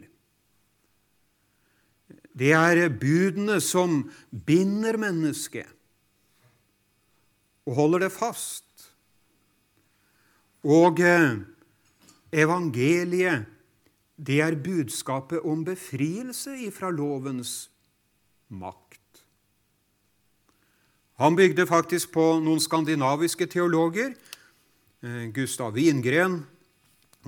Det 2.30 2.52
er 2.56 2.88
budene 2.88 3.58
som 3.62 4.04
binder 4.30 4.98
mennesket 5.00 5.68
og 7.68 7.76
holder 7.76 8.06
det 8.06 8.12
fast. 8.14 8.66
Og 10.66 11.00
eh, 11.04 11.40
evangeliet, 12.32 13.46
det 14.20 14.40
er 14.44 14.58
budskapet 14.60 15.44
om 15.48 15.62
befrielse 15.64 16.56
ifra 16.66 16.90
lovens 16.92 17.70
makt. 18.50 19.24
Han 21.20 21.36
bygde 21.36 21.66
faktisk 21.68 22.14
på 22.14 22.24
noen 22.40 22.60
skandinaviske 22.62 23.46
teologer. 23.52 24.14
Eh, 25.04 25.26
Gustav 25.36 25.74
Wingren 25.76 26.42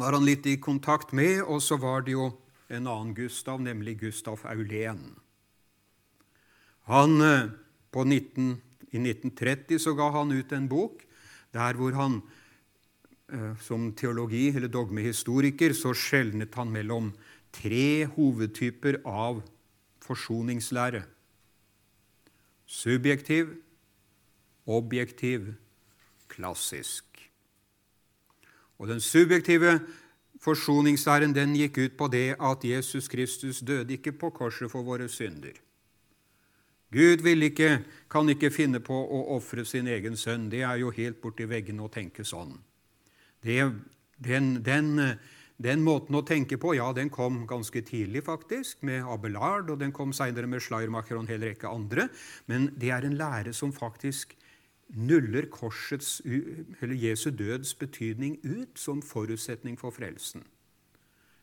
var 0.00 0.16
han 0.16 0.24
litt 0.24 0.46
i 0.48 0.56
kontakt 0.60 1.12
med, 1.12 1.42
og 1.44 1.60
så 1.60 1.76
var 1.80 2.06
det 2.06 2.14
jo 2.16 2.30
en 2.72 2.88
annen 2.88 3.12
Gustav, 3.14 3.60
nemlig 3.60 3.98
Gustav 4.00 4.40
Aulén. 4.48 5.12
Han 6.88 7.20
eh, 7.20 7.50
på 7.92 8.04
19 8.04 8.54
i 8.92 9.00
1930 9.00 9.80
så 9.80 9.92
ga 9.96 10.08
han 10.16 10.32
ut 10.32 10.52
en 10.52 10.68
bok 10.68 11.04
der 11.52 11.76
hvor 11.76 11.92
han 11.96 12.20
eh, 13.32 13.52
som 13.60 13.90
teologi- 13.92 14.54
eller 14.56 14.72
dogmehistoriker 14.72 15.76
så 15.76 15.92
skjelnet 15.92 16.56
han 16.56 16.72
mellom 16.72 17.12
tre 17.52 18.08
hovedtyper 18.16 19.02
av 19.04 19.42
forsoningslære. 20.02 21.02
Subjektiv, 22.66 23.54
objektiv, 24.66 25.54
klassisk. 26.28 27.04
Og 28.78 28.88
Den 28.88 29.00
subjektive 29.00 29.80
forsoningslæren 30.42 31.34
den 31.34 31.54
gikk 31.54 31.78
ut 31.78 31.98
på 31.98 32.08
det 32.08 32.36
at 32.40 32.64
Jesus 32.64 33.08
Kristus 33.08 33.60
døde 33.60 33.92
ikke 33.92 34.12
på 34.12 34.30
korset 34.30 34.70
for 34.70 34.82
våre 34.82 35.08
synder. 35.08 35.54
Gud 36.92 37.26
ikke, 37.26 37.84
kan 38.10 38.28
ikke 38.28 38.50
finne 38.50 38.80
på 38.80 38.94
å 38.94 39.22
ofre 39.36 39.64
sin 39.64 39.86
egen 39.86 40.16
sønn. 40.16 40.50
Det 40.50 40.60
er 40.60 40.76
jo 40.82 40.90
helt 40.90 41.22
borti 41.22 41.46
veggene 41.48 41.86
å 41.86 41.88
tenke 41.88 42.24
sånn. 42.24 42.58
Det, 43.42 43.72
den, 44.18 44.58
den, 44.64 45.16
Den 45.62 45.82
måten 45.84 46.16
å 46.16 46.24
tenke 46.26 46.56
på 46.58 46.74
ja, 46.78 46.88
den 46.96 47.10
kom 47.12 47.42
ganske 47.46 47.82
tidlig, 47.86 48.24
faktisk, 48.26 48.80
med 48.86 49.04
Abelard, 49.04 49.70
og 49.70 49.80
den 49.82 49.92
kom 49.92 50.14
seinere 50.16 50.48
med 50.50 50.62
Schleiermacher 50.64 51.18
og 51.18 51.26
en 51.26 51.32
hel 51.32 51.44
rekke 51.44 51.70
andre. 51.70 52.08
Men 52.50 52.70
det 52.78 52.90
er 52.94 53.06
en 53.06 53.18
lære 53.18 53.52
som 53.54 53.74
faktisk 53.74 54.36
nuller 54.92 55.46
korsets, 55.52 56.20
eller 56.24 56.96
Jesu 56.96 57.30
døds 57.30 57.74
betydning 57.78 58.38
ut 58.44 58.80
som 58.80 59.02
forutsetning 59.02 59.78
for 59.80 59.94
frelsen. 59.94 60.44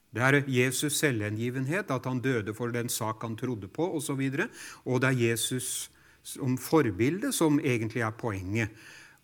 Det 0.09 0.21
er 0.25 0.41
Jesus' 0.49 0.97
selvhengivenhet, 0.97 1.91
at 1.91 2.05
han 2.05 2.21
døde 2.21 2.53
for 2.57 2.73
den 2.73 2.89
sak 2.89 3.21
han 3.21 3.37
trodde 3.37 3.67
på, 3.67 3.91
osv. 3.95 4.11
Og, 4.11 4.31
så 4.33 4.47
og 4.85 5.01
det 5.01 5.09
er 5.09 5.21
Jesus 5.29 5.91
som 6.23 6.57
forbilde 6.57 7.31
som 7.33 7.59
egentlig 7.59 8.01
er 8.01 8.15
poenget. 8.17 8.73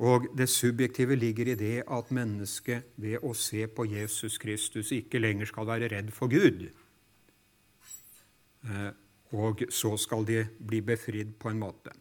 Og 0.03 0.27
det 0.35 0.49
subjektive 0.51 1.15
ligger 1.15 1.53
i 1.53 1.59
det 1.59 1.75
at 1.87 2.11
mennesket 2.11 2.89
ved 2.99 3.23
å 3.23 3.31
se 3.37 3.63
på 3.71 3.85
Jesus 3.87 4.37
Kristus 4.41 4.91
ikke 4.91 5.21
lenger 5.21 5.47
skal 5.47 5.69
være 5.69 5.89
redd 5.93 6.11
for 6.15 6.27
Gud. 6.31 6.67
Eh, 8.65 8.91
og 9.35 9.63
så 9.71 9.95
skal 9.99 10.27
de 10.27 10.43
bli 10.59 10.81
befridd 10.83 11.35
på 11.39 11.51
en 11.51 11.61
måte. 11.61 11.95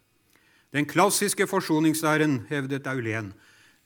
Den 0.75 0.89
klassiske 0.91 1.47
forsoningslæren, 1.47 2.47
hevdet 2.51 2.87
Aulén, 2.91 3.31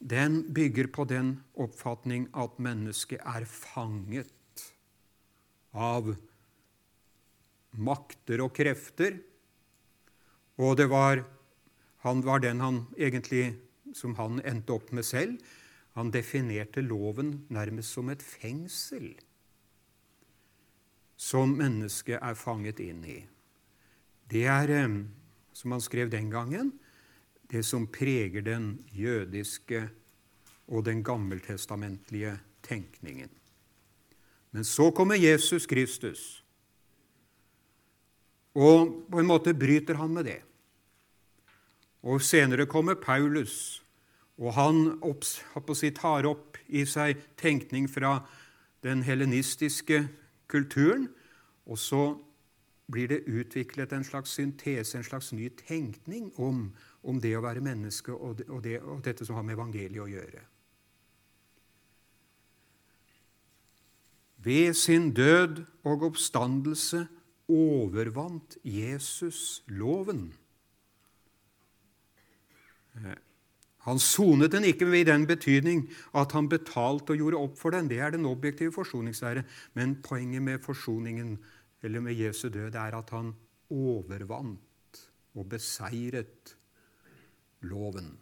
den 0.00 0.40
bygger 0.54 0.88
på 0.88 1.04
den 1.04 1.42
oppfatning 1.58 2.28
at 2.32 2.56
mennesket 2.62 3.20
er 3.26 3.44
fanget 3.44 4.32
av 5.74 6.14
makter 7.76 8.40
og 8.40 8.54
krefter. 8.56 9.18
Og 10.56 10.78
det 10.80 10.88
var, 10.90 11.24
han 12.06 12.22
var 12.24 12.40
den 12.40 12.62
han 12.64 12.86
egentlig, 12.96 13.58
som 13.94 14.16
han 14.18 14.42
endte 14.44 14.74
opp 14.74 14.92
med 14.92 15.06
selv. 15.06 15.38
Han 15.98 16.12
definerte 16.14 16.82
loven 16.84 17.46
nærmest 17.48 17.96
som 17.96 18.10
et 18.12 18.22
fengsel 18.22 19.14
som 21.18 21.56
mennesket 21.58 22.20
er 22.22 22.36
fanget 22.38 22.78
inn 22.80 23.02
i. 23.02 23.18
Det 24.30 24.44
er, 24.46 24.70
eh, 24.70 25.04
som 25.52 25.72
han 25.74 25.82
skrev 25.82 26.10
den 26.10 26.30
gangen, 26.30 26.72
det 27.50 27.64
som 27.66 27.86
preger 27.86 28.44
den 28.44 28.84
jødiske 28.92 29.88
og 30.68 30.84
den 30.84 31.02
gammeltestamentlige 31.02 32.38
tenkningen. 32.62 33.30
Men 34.52 34.64
så 34.64 34.90
kommer 34.90 35.14
Jesus 35.14 35.66
Kristus, 35.66 36.44
og 38.54 39.10
på 39.10 39.20
en 39.20 39.26
måte 39.26 39.54
bryter 39.54 39.94
han 39.94 40.14
med 40.14 40.24
det. 40.24 40.42
Og 42.08 42.22
senere 42.24 42.64
kommer 42.66 42.96
Paulus, 42.96 43.82
og 44.38 44.54
han 44.56 44.78
opps, 45.04 45.42
tar 45.98 46.24
opp 46.28 46.56
i 46.68 46.86
seg 46.88 47.18
tenkning 47.36 47.88
fra 47.90 48.22
den 48.86 49.02
helenistiske 49.04 50.06
kulturen, 50.48 51.08
og 51.66 51.78
så 51.78 52.02
blir 52.88 53.10
det 53.10 53.26
utviklet 53.28 53.92
en 53.92 54.06
slags 54.06 54.32
syntese, 54.38 54.96
en 54.96 55.04
slags 55.04 55.32
ny 55.36 55.50
tenkning 55.58 56.30
om, 56.40 56.70
om 57.04 57.20
det 57.20 57.34
å 57.36 57.44
være 57.44 57.60
menneske 57.60 58.14
og, 58.14 58.38
det, 58.38 58.48
og, 58.48 58.62
det, 58.64 58.78
og 58.80 59.02
dette 59.04 59.26
som 59.28 59.36
har 59.36 59.44
med 59.44 59.58
evangeliet 59.58 60.00
å 60.06 60.08
gjøre. 60.08 60.46
Ved 64.48 64.74
sin 64.78 65.10
død 65.12 65.64
og 65.84 66.08
oppstandelse 66.12 67.04
overvant 67.52 68.56
Jesus 68.64 69.64
loven. 69.66 70.30
Han 73.88 74.00
sonet 74.02 74.52
den 74.52 74.66
ikke 74.68 74.88
i 74.96 75.04
den 75.06 75.24
betydning 75.26 75.86
at 76.18 76.32
han 76.36 76.48
betalte 76.50 77.14
og 77.14 77.22
gjorde 77.22 77.40
opp 77.40 77.58
for 77.60 77.72
den. 77.72 77.88
Det 77.88 78.00
er 78.02 78.12
den 78.12 78.26
objektive 78.28 78.74
forsoningslære. 78.74 79.44
Men 79.78 79.96
poenget 80.04 80.42
med 80.42 80.62
forsoningen, 80.64 81.38
eller 81.82 82.00
med 82.04 82.18
Jesu 82.18 82.48
død, 82.48 82.74
er 82.74 82.98
at 82.98 83.10
han 83.10 83.32
overvant 83.70 85.04
og 85.34 85.48
beseiret 85.48 86.56
loven. 87.62 88.16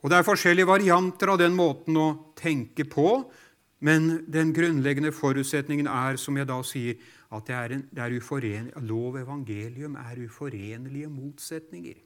Og 0.00 0.10
Det 0.10 0.16
er 0.16 0.24
forskjellige 0.24 0.68
varianter 0.68 1.28
av 1.28 1.38
den 1.42 1.52
måten 1.52 1.96
å 2.00 2.32
tenke 2.38 2.86
på, 2.88 3.30
men 3.84 4.24
den 4.32 4.52
grunnleggende 4.56 5.12
forutsetningen 5.12 5.88
er, 5.88 6.16
som 6.16 6.36
jeg 6.36 6.48
da 6.48 6.60
sier, 6.64 6.96
at 7.30 7.46
det 7.46 7.54
er 7.56 7.74
en, 7.76 7.82
det 7.90 8.02
er 8.02 8.16
uforen, 8.18 8.70
lov 8.86 9.14
og 9.14 9.20
evangelium 9.22 9.94
er 10.00 10.24
uforenlige 10.24 11.10
motsetninger. 11.10 12.00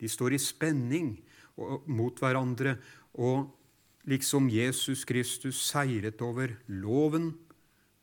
De 0.00 0.08
står 0.08 0.36
i 0.36 0.40
spenning 0.40 1.14
mot 1.86 2.18
hverandre, 2.20 2.76
og 3.14 3.50
liksom 4.08 4.48
Jesus 4.52 5.04
Kristus 5.04 5.60
seiret 5.64 6.20
over 6.24 6.54
loven 6.68 7.32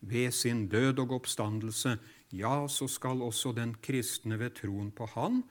ved 0.02 0.32
sin 0.32 0.68
død 0.70 1.00
og 1.06 1.16
oppstandelse, 1.22 1.98
ja, 2.34 2.68
så 2.68 2.88
skal 2.88 3.22
også 3.22 3.54
den 3.56 3.76
kristne 3.82 4.38
ved 4.40 4.58
troen 4.60 4.92
på 4.92 5.08
Han 5.16 5.42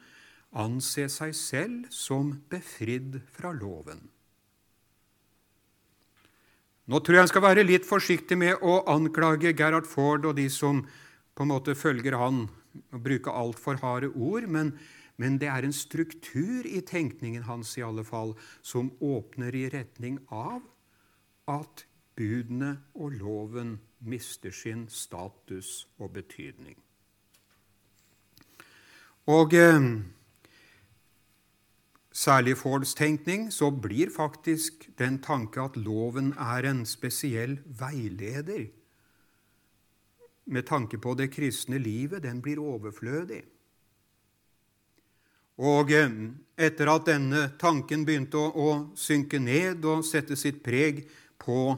anse 0.56 1.08
seg 1.12 1.34
selv 1.36 1.88
som 1.92 2.32
befridd 2.50 3.18
fra 3.34 3.52
loven. 3.56 4.06
Nå 6.86 7.00
tror 7.02 7.16
jeg 7.16 7.24
han 7.24 7.30
skal 7.32 7.42
være 7.42 7.64
litt 7.66 7.86
forsiktig 7.86 8.36
med 8.38 8.62
å 8.62 8.78
anklage 8.92 9.50
Gerhard 9.58 9.88
Ford 9.90 10.28
og 10.28 10.36
de 10.38 10.46
som 10.52 10.84
på 11.36 11.42
en 11.42 11.50
måte 11.50 11.74
følger 11.74 12.14
han, 12.16 12.44
og 12.94 13.02
bruke 13.02 13.32
altfor 13.32 13.80
harde 13.82 14.12
ord, 14.14 14.46
men, 14.46 14.70
men, 15.18 15.38
det 15.40 15.48
er 15.50 15.66
en 15.66 15.74
struktur 15.74 16.68
i 16.68 16.82
tenkningen 16.86 17.48
hans 17.48 17.74
i 17.80 17.84
alle 17.84 18.04
fall 18.06 18.36
som 18.62 18.92
åpner 19.02 19.56
i 19.56 19.66
retning 19.72 20.20
av 20.30 20.60
at 21.50 21.86
budene 22.16 22.76
og 22.94 23.18
loven 23.18 23.76
mister 24.06 24.54
sin 24.54 24.86
status 24.92 25.86
og 25.98 26.12
betydning. 26.14 26.76
Og 29.26 29.56
eh, 29.58 29.88
særlig 32.16 32.56
Fords 32.56 32.94
tenkning, 32.96 33.50
så 33.52 33.68
blir 33.70 34.08
faktisk 34.14 34.88
den 34.98 35.20
tanke 35.22 35.60
at 35.60 35.76
loven 35.76 36.32
er 36.40 36.64
en 36.70 36.86
spesiell 36.88 37.58
veileder 37.66 38.70
med 40.46 40.66
tanke 40.66 40.98
på 40.98 41.14
det 41.18 41.30
kristne 41.34 41.78
livet, 41.82 42.22
den 42.22 42.40
blir 42.42 42.60
overflødig. 42.62 43.42
Og 45.56 45.90
eh, 45.96 46.12
etter 46.68 46.90
at 46.92 47.08
denne 47.08 47.46
tanken 47.58 48.04
begynte 48.06 48.38
å, 48.38 48.50
å 48.52 48.70
synke 48.98 49.40
ned 49.40 49.84
og 49.88 50.04
sette 50.06 50.36
sitt 50.36 50.60
preg 50.64 51.06
på, 51.40 51.74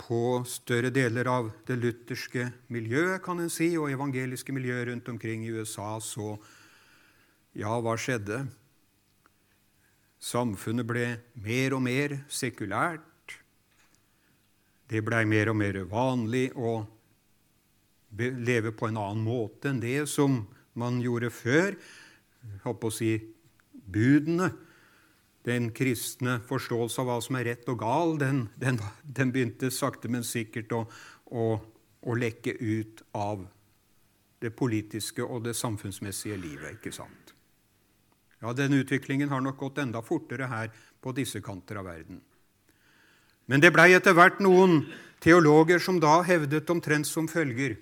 på, 0.00 0.20
større 0.48 0.92
deler 0.94 1.28
av 1.30 1.50
det 1.66 1.76
lutherske 1.82 2.46
miljøet, 2.72 3.20
kan 3.24 3.42
en 3.42 3.52
si, 3.52 3.72
og 3.76 3.90
evangeliske 3.92 4.54
miljøet 4.54 4.88
rundt 4.92 5.10
omkring 5.10 5.44
i 5.46 5.54
USA, 5.54 5.96
så 6.00 6.36
Ja, 7.54 7.76
hva 7.78 7.92
skjedde? 7.94 8.40
Samfunnet 10.24 10.86
ble 10.88 11.06
mer 11.44 11.74
og 11.76 11.82
mer 11.84 12.16
sekulært. 12.32 13.34
Det 14.88 15.02
blei 15.04 15.24
mer 15.28 15.50
og 15.52 15.58
mer 15.60 15.80
vanlig 15.90 16.46
å 16.56 16.78
leve 18.16 18.72
på 18.72 18.88
en 18.88 19.00
annen 19.00 19.24
måte 19.26 19.68
enn 19.72 19.82
det 19.82 20.04
som 20.08 20.44
man 20.80 21.00
gjorde 21.02 21.32
før. 21.34 21.76
Jeg 22.44 22.62
håper 22.64 22.88
å 22.88 22.94
si 22.94 23.10
budene, 23.72 24.52
den 25.44 25.68
kristne 25.76 26.38
forståelse 26.48 27.02
av 27.02 27.08
hva 27.10 27.18
som 27.24 27.36
er 27.36 27.50
rett 27.50 27.68
og 27.68 27.82
gal, 27.82 28.14
den, 28.20 28.46
den, 28.56 28.78
den 29.04 29.32
begynte 29.32 29.68
sakte, 29.74 30.08
men 30.08 30.24
sikkert 30.24 30.72
å, 30.72 30.80
å, 31.36 31.44
å 32.00 32.16
lekke 32.16 32.56
ut 32.60 33.04
av 33.12 33.44
det 34.40 34.54
politiske 34.56 35.24
og 35.24 35.44
det 35.44 35.52
samfunnsmessige 35.56 36.40
livet. 36.40 36.78
ikke 36.78 36.94
sant? 36.96 37.23
Ja, 38.44 38.52
denne 38.52 38.82
utviklingen 38.82 39.30
har 39.32 39.40
nok 39.40 39.56
gått 39.56 39.78
enda 39.80 40.02
fortere 40.04 40.50
her 40.50 40.68
på 41.00 41.14
disse 41.16 41.40
kanter 41.40 41.78
av 41.80 41.88
verden. 41.88 42.20
Men 43.48 43.64
det 43.64 43.70
blei 43.72 43.94
etter 43.96 44.12
hvert 44.16 44.42
noen 44.44 44.82
teologer 45.24 45.80
som 45.80 45.96
da 46.00 46.18
hevdet 46.28 46.68
omtrent 46.72 47.08
som 47.08 47.28
følger 47.28 47.78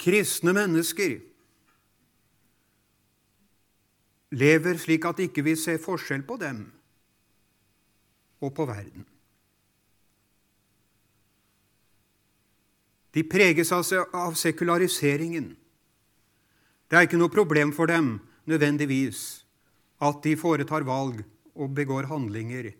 Kristne 0.00 0.52
mennesker 0.56 1.20
lever 4.34 4.80
slik 4.80 5.04
at 5.06 5.20
ikke 5.22 5.44
vi 5.46 5.54
ser 5.60 5.78
forskjell 5.80 6.24
på 6.26 6.36
dem 6.40 6.64
og 8.42 8.50
på 8.56 8.66
verden. 8.68 9.04
De 13.14 13.22
preges 13.22 13.70
av 13.70 14.34
sekulariseringen. 14.34 15.52
Det 16.90 16.98
er 16.98 17.06
ikke 17.06 17.20
noe 17.20 17.32
problem 17.32 17.70
for 17.72 17.88
dem 17.88 18.16
nødvendigvis 18.50 19.44
at 20.04 20.20
de 20.24 20.36
foretar 20.36 20.84
valg 20.86 21.22
og 21.54 21.74
begår 21.74 22.08
handlinger 22.10 22.72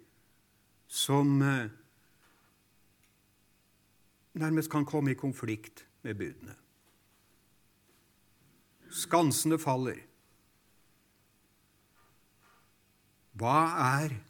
som 0.90 1.42
eh, 1.42 1.70
nærmest 4.34 4.70
kan 4.70 4.84
komme 4.84 5.14
i 5.14 5.18
konflikt 5.18 5.86
med 6.02 6.14
budene. 6.14 6.54
Skansene 8.94 9.58
faller. 9.58 9.98
Hva 13.34 13.58
er 13.98 14.20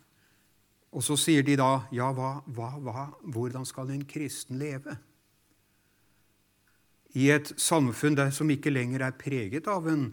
Og 0.94 1.03
så 1.03 1.16
sier 1.18 1.42
de 1.42 1.57
da, 1.59 1.88
ja, 1.90 2.12
hva, 2.14 2.37
hva, 2.55 2.68
hva, 2.79 3.05
hvordan 3.35 3.64
skal 3.66 3.88
en 3.90 4.05
kristen 4.07 4.61
leve? 4.61 4.92
I 7.18 7.33
et 7.35 7.51
samfunn 7.59 8.14
der 8.14 8.31
som 8.31 8.47
ikke 8.55 8.70
lenger 8.70 9.03
er 9.03 9.16
preget 9.18 9.66
av 9.66 9.88
en 9.90 10.05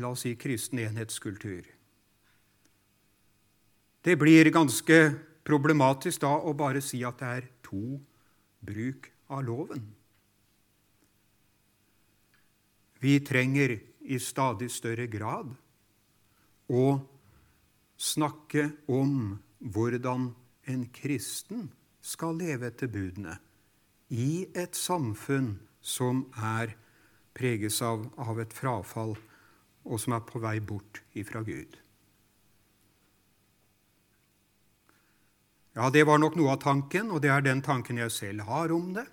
la 0.00 0.10
oss 0.12 0.24
si, 0.26 0.34
kristen 0.36 0.78
enhetskultur. 0.82 1.66
Det 4.00 4.16
blir 4.16 4.50
ganske 4.52 4.98
problematisk 5.44 6.22
da 6.24 6.34
å 6.36 6.54
bare 6.56 6.82
si 6.84 7.02
at 7.04 7.20
det 7.20 7.30
er 7.36 7.48
to 7.64 8.00
bruk 8.64 9.10
av 9.28 9.44
loven. 9.44 9.84
Vi 13.00 13.16
trenger 13.24 13.78
i 14.00 14.18
stadig 14.20 14.68
større 14.72 15.06
grad 15.08 15.52
å 16.68 16.84
snakke 18.00 18.66
om 18.92 19.38
hvordan 19.60 20.30
en 20.70 20.84
kristen 20.92 21.68
skal 22.00 22.36
leve 22.40 22.68
etter 22.70 22.88
budene 22.92 23.36
i 24.10 24.46
et 24.56 24.76
samfunn 24.76 25.54
som 25.80 26.24
er 26.36 26.74
preges 27.36 27.80
av, 27.84 28.04
av 28.18 28.40
et 28.42 28.52
frafall, 28.52 29.14
og 29.90 29.98
som 30.00 30.14
er 30.14 30.26
på 30.26 30.40
vei 30.42 30.58
bort 30.62 31.02
ifra 31.18 31.42
Gud. 31.42 31.76
Ja, 35.74 35.90
det 35.90 36.02
var 36.06 36.18
nok 36.18 36.36
noe 36.38 36.54
av 36.54 36.62
tanken, 36.62 37.10
og 37.10 37.22
det 37.22 37.30
er 37.30 37.44
den 37.46 37.62
tanken 37.62 37.98
jeg 38.00 38.12
selv 38.14 38.46
har 38.48 38.72
om 38.74 38.92
det. 38.96 39.06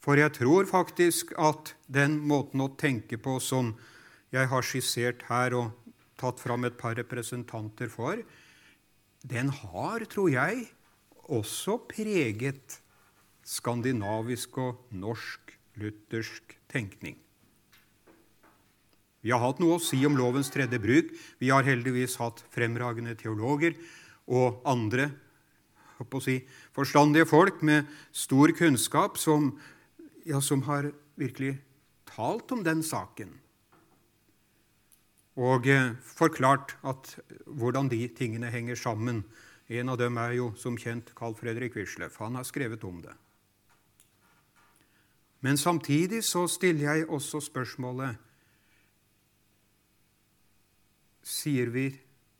For 0.00 0.20
jeg 0.20 0.36
tror 0.36 0.68
faktisk 0.70 1.32
at 1.40 1.74
den 1.90 2.20
måten 2.28 2.62
å 2.62 2.72
tenke 2.78 3.18
på 3.18 3.40
som 3.42 3.74
jeg 4.32 4.48
har 4.52 4.64
skissert 4.64 5.26
her 5.28 5.56
og 5.58 5.92
tatt 6.20 6.40
fram 6.40 6.64
et 6.64 6.78
par 6.80 6.96
representanter 6.96 7.90
for, 7.92 8.22
den 9.26 9.50
har, 9.50 10.04
tror 10.08 10.30
jeg, 10.30 10.68
også 11.26 11.80
preget 11.90 12.78
skandinavisk 13.46 14.58
og 14.62 14.86
norsk-luthersk 14.94 16.56
tenkning. 16.70 17.18
Vi 19.26 19.32
har 19.34 19.42
hatt 19.42 19.58
noe 19.58 19.80
å 19.80 19.82
si 19.82 19.98
om 20.06 20.14
lovens 20.14 20.52
tredje 20.54 20.78
bruk. 20.78 21.08
Vi 21.42 21.48
har 21.50 21.66
heldigvis 21.66 22.14
hatt 22.20 22.44
fremragende 22.54 23.16
teologer 23.18 23.74
og 24.30 24.60
andre 24.70 25.08
si, 26.22 26.36
forstandige 26.76 27.26
folk 27.26 27.58
med 27.66 27.88
stor 28.14 28.52
kunnskap 28.54 29.18
som, 29.18 29.48
ja, 30.22 30.38
som 30.38 30.62
har 30.68 30.92
virkelig 31.18 31.56
talt 32.06 32.54
om 32.54 32.62
den 32.62 32.84
saken 32.86 33.32
og 35.36 35.66
eh, 35.68 35.90
forklart 36.16 36.76
at, 36.86 37.10
hvordan 37.44 37.90
de 37.92 38.06
tingene 38.16 38.48
henger 38.48 38.78
sammen. 38.78 39.24
En 39.68 39.90
av 39.92 39.98
dem 40.00 40.16
er 40.16 40.36
jo 40.38 40.52
som 40.56 40.78
kjent 40.80 41.10
Carl 41.18 41.34
Fredrik 41.36 41.74
Wisløff. 41.76 42.16
Han 42.22 42.38
har 42.38 42.46
skrevet 42.48 42.84
om 42.88 43.02
det. 43.04 43.12
Men 45.44 45.60
samtidig 45.60 46.22
så 46.24 46.46
stiller 46.48 46.94
jeg 46.94 47.10
også 47.12 47.42
spørsmålet 47.44 48.16
Sier 51.26 51.72
vi, 51.74 51.88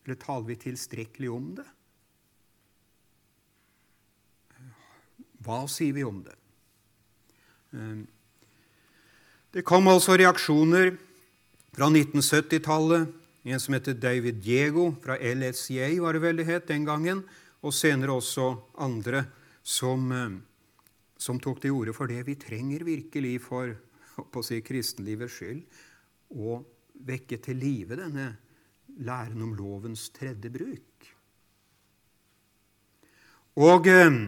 eller 0.04 0.18
taler 0.22 0.46
vi 0.46 0.56
tilstrekkelig 0.62 1.30
om 1.34 1.48
det? 1.58 1.66
Hva 5.42 5.64
sier 5.70 5.94
vi 5.94 6.04
om 6.06 6.20
det? 6.22 6.36
Eh, 7.74 8.04
det 9.56 9.64
kom 9.66 9.90
altså 9.90 10.14
reaksjoner 10.18 10.92
fra 11.74 11.88
1970-tallet. 11.90 13.10
En 13.46 13.62
som 13.62 13.76
heter 13.76 13.94
David 13.94 14.40
Diego 14.42 14.88
fra 15.02 15.18
LSJ, 15.18 15.98
var 16.02 16.14
det 16.14 16.22
vel 16.22 16.40
det 16.40 16.48
het 16.48 16.70
den 16.70 16.86
gangen. 16.86 17.24
Og 17.66 17.74
senere 17.74 18.14
også 18.14 18.52
andre 18.82 19.24
som, 19.62 20.10
eh, 20.12 20.38
som 21.18 21.42
tok 21.42 21.62
til 21.62 21.74
orde 21.74 21.94
for 21.94 22.06
det. 22.06 22.22
Vi 22.26 22.38
trenger 22.38 22.86
virkelig 22.86 23.40
for 23.42 23.74
å 24.16 24.42
si, 24.46 24.62
kristenlivets 24.62 25.38
skyld 25.38 25.62
å 26.38 26.62
vekke 27.06 27.38
til 27.42 27.58
live 27.60 27.98
denne 27.98 28.36
læren 29.04 29.42
om 29.42 29.54
lovens 29.56 30.08
tredje 30.14 30.50
bruk. 30.52 31.12
Og 33.56 33.86
eh, 33.88 34.18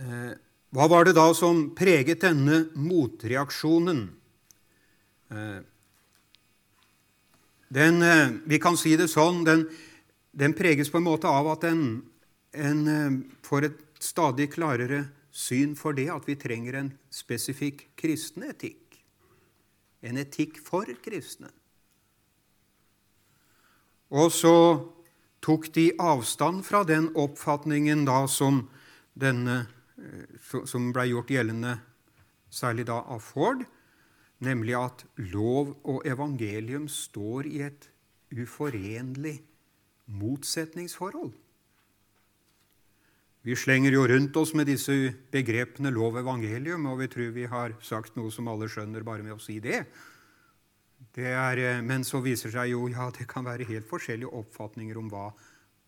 eh, 0.00 0.32
hva 0.70 0.86
var 0.88 1.04
det 1.08 1.16
da 1.18 1.26
som 1.36 1.68
preget 1.76 2.22
denne 2.24 2.62
motreaksjonen? 2.78 4.06
Eh, 5.30 5.60
den, 7.70 8.02
eh, 8.02 8.32
vi 8.46 8.58
kan 8.58 8.78
si 8.80 8.96
det 8.96 9.10
sånn, 9.12 9.44
den, 9.44 9.66
den, 10.32 10.56
preges 10.56 10.90
på 10.90 10.98
en 10.98 11.06
måte 11.06 11.28
av 11.30 11.52
at 11.52 11.68
en, 11.68 11.84
en 12.56 12.80
eh, 12.88 13.20
får 13.46 13.68
et 13.68 13.84
stadig 14.00 14.48
klarere 14.54 15.04
syn 15.30 15.76
for 15.78 15.94
det 15.94 16.08
at 16.10 16.26
vi 16.26 16.38
trenger 16.40 16.80
en 16.80 16.94
spesifikk 17.12 17.90
kristen 18.00 18.48
etikk. 18.48 18.98
En 20.00 20.16
etikk 20.18 20.62
for 20.64 20.88
kristne. 21.04 21.52
Og 24.10 24.32
så 24.34 24.54
tok 25.44 25.68
de 25.74 25.90
avstand 26.02 26.64
fra 26.66 26.82
den 26.86 27.10
oppfatningen 27.18 28.04
da 28.08 28.24
som, 28.30 28.64
denne, 29.14 29.62
som 30.66 30.90
ble 30.94 31.06
gjort 31.12 31.30
gjeldende 31.30 31.76
særlig 32.50 32.88
da 32.90 32.98
av 33.06 33.22
Ford, 33.22 33.62
nemlig 34.42 34.74
at 34.78 35.04
lov 35.30 35.76
og 35.84 36.02
evangelium 36.08 36.88
står 36.90 37.46
i 37.46 37.62
et 37.68 37.86
uforenlig 38.34 39.38
motsetningsforhold. 40.10 41.32
Vi 43.40 43.56
slenger 43.56 43.94
jo 43.94 44.04
rundt 44.04 44.36
oss 44.36 44.50
med 44.52 44.68
disse 44.68 44.92
begrepene 45.32 45.92
lov 45.94 46.18
og 46.18 46.24
evangelium, 46.26 46.90
og 46.90 46.98
vi 47.00 47.08
tror 47.08 47.30
vi 47.32 47.46
har 47.48 47.72
sagt 47.84 48.18
noe 48.18 48.28
som 48.34 48.50
alle 48.52 48.68
skjønner 48.68 49.06
bare 49.06 49.24
med 49.24 49.38
å 49.38 49.40
si 49.40 49.56
det. 49.64 49.86
Er, 51.18 51.58
eh, 51.58 51.82
men 51.82 52.04
så 52.04 52.20
viser 52.22 52.50
det 52.50 52.54
seg 52.54 52.70
jo 52.70 52.86
ja, 52.88 53.10
det 53.10 53.26
kan 53.28 53.44
være 53.44 53.66
helt 53.66 53.88
forskjellige 53.88 54.30
oppfatninger 54.30 54.98
om 54.98 55.08
hva, 55.10 55.30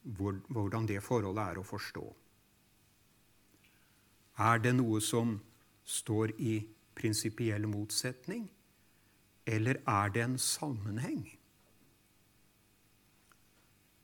hvordan 0.02 0.86
det 0.86 1.02
forholdet 1.02 1.44
er 1.44 1.60
å 1.60 1.66
forstå. 1.66 2.04
Er 4.38 4.58
det 4.58 4.74
noe 4.74 5.00
som 5.00 5.40
står 5.84 6.32
i 6.40 6.66
prinsipiell 6.94 7.66
motsetning, 7.66 8.50
eller 9.46 9.78
er 9.86 10.10
det 10.10 10.22
en 10.22 10.38
sammenheng? 10.38 11.22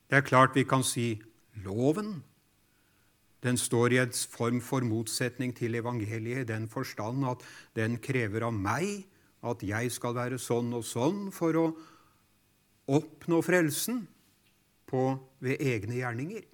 Det 0.08 0.16
er 0.16 0.24
klart 0.24 0.54
vi 0.56 0.64
kan 0.64 0.84
si 0.84 1.20
loven. 1.64 2.22
Den 3.42 3.58
står 3.58 3.92
i 3.92 4.00
en 4.02 4.12
form 4.12 4.60
for 4.60 4.80
motsetning 4.80 5.52
til 5.54 5.74
evangeliet 5.74 6.46
i 6.46 6.52
den 6.52 6.68
forstand 6.68 7.26
at 7.28 7.44
den 7.76 7.98
krever 8.02 8.46
av 8.48 8.54
meg 8.54 9.04
at 9.46 9.62
jeg 9.62 9.90
skal 9.94 10.16
være 10.16 10.38
sånn 10.42 10.72
og 10.74 10.84
sånn 10.86 11.28
for 11.34 11.58
å 11.58 11.66
oppnå 12.88 13.40
frelsen 13.44 14.02
på, 14.88 15.02
ved 15.44 15.60
egne 15.62 16.00
gjerninger. 16.00 16.46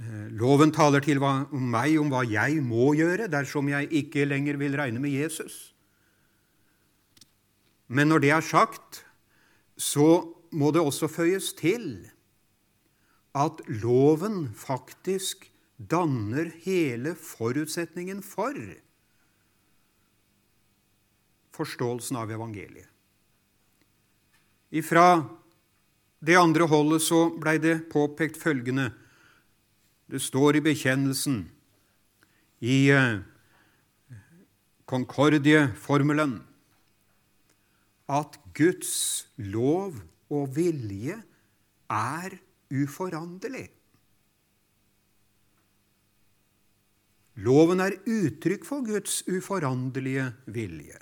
Eh, 0.00 0.26
loven 0.34 0.72
taler 0.74 1.04
til 1.04 1.20
meg 1.22 1.94
om 2.00 2.10
hva 2.10 2.24
jeg 2.26 2.58
må 2.64 2.94
gjøre 2.98 3.28
dersom 3.30 3.68
jeg 3.70 3.92
ikke 4.02 4.26
lenger 4.26 4.58
vil 4.58 4.74
regne 4.80 5.02
med 5.02 5.14
Jesus. 5.14 5.74
Men 7.86 8.10
når 8.10 8.24
det 8.24 8.32
er 8.34 8.46
sagt, 8.46 9.04
så 9.76 10.34
må 10.54 10.72
det 10.74 10.82
også 10.82 11.10
føyes 11.10 11.52
til 11.58 12.08
at 13.34 13.60
loven 13.82 14.48
faktisk 14.54 15.48
danner 15.78 16.50
hele 16.64 17.14
forutsetningen 17.18 18.22
for 18.22 18.54
forståelsen 21.54 22.18
av 22.18 22.32
evangeliet. 22.34 22.90
Ifra 24.74 25.24
det 26.24 26.34
andre 26.40 26.66
holdet 26.66 27.04
så 27.04 27.28
blei 27.38 27.58
det 27.62 27.84
påpekt 27.92 28.40
følgende 28.40 28.90
det 30.10 30.20
står 30.20 30.58
i 30.58 30.64
bekjennelsen, 30.64 31.44
i 32.64 32.88
eh, 32.92 33.20
Concordie-formelen, 34.90 36.34
at 38.12 38.36
Guds 38.56 39.24
lov 39.40 40.02
og 40.28 40.52
vilje 40.56 41.16
er 41.92 42.36
uforanderlig. 42.74 43.68
Loven 47.44 47.82
er 47.82 47.96
uttrykk 48.04 48.68
for 48.68 48.84
Guds 48.86 49.22
uforanderlige 49.26 50.28
vilje. 50.46 51.00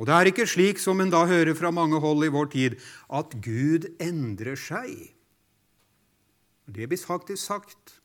Og 0.00 0.08
det 0.08 0.14
er 0.16 0.30
ikke 0.30 0.48
slik 0.48 0.80
som 0.80 1.00
en 1.02 1.12
da 1.12 1.26
hører 1.28 1.54
fra 1.54 1.70
mange 1.74 2.00
hold 2.00 2.24
i 2.24 2.32
vår 2.32 2.48
tid, 2.54 2.78
at 3.12 3.34
Gud 3.44 3.90
endrer 4.00 4.56
seg. 4.56 5.12
Det 6.66 6.88
blir 6.88 7.00
faktisk 7.00 7.42
sagt 7.42 7.98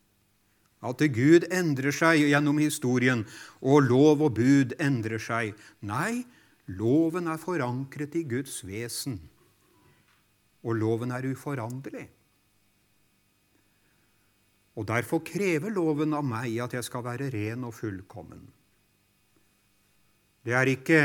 at 0.85 1.01
Gud 1.13 1.47
endrer 1.49 1.95
seg 1.95 2.21
gjennom 2.27 2.59
historien, 2.61 3.23
og 3.61 3.87
lov 3.87 4.21
og 4.27 4.35
bud 4.37 4.75
endrer 4.83 5.21
seg. 5.21 5.55
Nei, 5.81 6.27
loven 6.67 7.31
er 7.31 7.41
forankret 7.41 8.13
i 8.19 8.27
Guds 8.27 8.61
vesen. 8.67 9.19
og 10.67 10.75
loven 10.75 11.13
er 11.15 11.23
uforanderlig. 11.31 12.09
Og 14.75 14.87
Derfor 14.87 15.23
krever 15.25 15.71
loven 15.71 16.13
av 16.13 16.25
meg 16.27 16.57
at 16.59 16.73
jeg 16.75 16.83
skal 16.83 17.05
være 17.05 17.29
ren 17.33 17.63
og 17.63 17.73
fullkommen. 17.73 18.43
Det 20.43 20.53
er 20.53 20.69
ikke, 20.69 20.99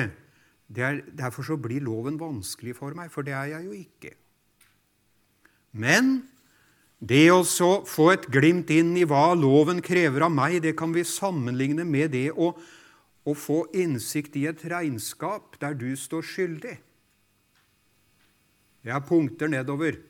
er, 0.80 1.02
derfor 1.12 1.44
så 1.44 1.58
blir 1.60 1.84
loven 1.84 2.16
vanskelig 2.16 2.78
for 2.78 2.96
meg, 2.96 3.10
for 3.12 3.26
det 3.26 3.34
er 3.36 3.50
jeg 3.52 3.66
jo 3.66 3.74
ikke. 3.76 4.14
Men 5.72 6.22
det 7.02 7.26
å 7.34 7.42
få 7.88 8.12
et 8.12 8.28
glimt 8.32 8.70
inn 8.72 8.94
i 8.96 9.04
hva 9.08 9.34
loven 9.36 9.82
krever 9.84 10.24
av 10.24 10.32
meg, 10.32 10.60
det 10.64 10.76
kan 10.78 10.94
vi 10.94 11.04
sammenligne 11.04 11.84
med 11.84 12.14
det 12.14 12.30
å, 12.32 12.52
å 13.26 13.34
få 13.36 13.66
innsikt 13.76 14.38
i 14.40 14.46
et 14.48 14.64
regnskap 14.70 15.58
der 15.60 15.76
du 15.76 15.90
står 15.98 16.24
skyldig. 16.24 16.76
Jeg 18.82 18.94
har 18.96 19.04
punkter 19.06 19.50
nedover 19.50 20.00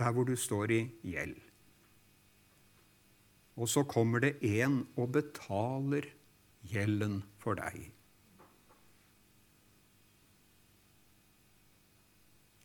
der 0.00 0.12
hvor 0.14 0.26
du 0.26 0.36
står 0.38 0.72
i 0.74 0.80
gjeld. 1.06 1.38
Og 3.60 3.68
så 3.68 3.82
kommer 3.84 4.22
det 4.24 4.38
en 4.60 4.82
og 4.96 5.12
betaler 5.12 6.06
gjelden 6.70 7.20
for 7.42 7.58
deg. 7.58 7.90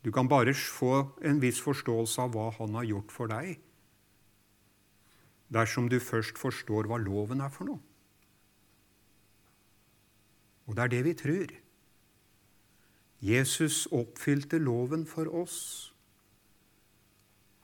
Du 0.05 0.11
kan 0.13 0.29
bare 0.29 0.53
få 0.53 1.17
en 1.25 1.41
viss 1.41 1.57
forståelse 1.65 2.21
av 2.21 2.35
hva 2.35 2.51
han 2.59 2.77
har 2.77 2.85
gjort 2.85 3.13
for 3.13 3.31
deg, 3.31 3.57
dersom 5.49 5.89
du 5.89 5.97
først 6.01 6.37
forstår 6.37 6.85
hva 6.89 6.99
loven 7.01 7.41
er 7.41 7.53
for 7.53 7.71
noe. 7.71 7.81
Og 10.65 10.77
det 10.77 10.83
er 10.85 10.93
det 10.93 11.01
vi 11.05 11.13
tror. 11.17 11.51
Jesus 13.25 13.85
oppfylte 13.93 14.59
loven 14.61 15.05
for 15.09 15.29
oss. 15.29 15.59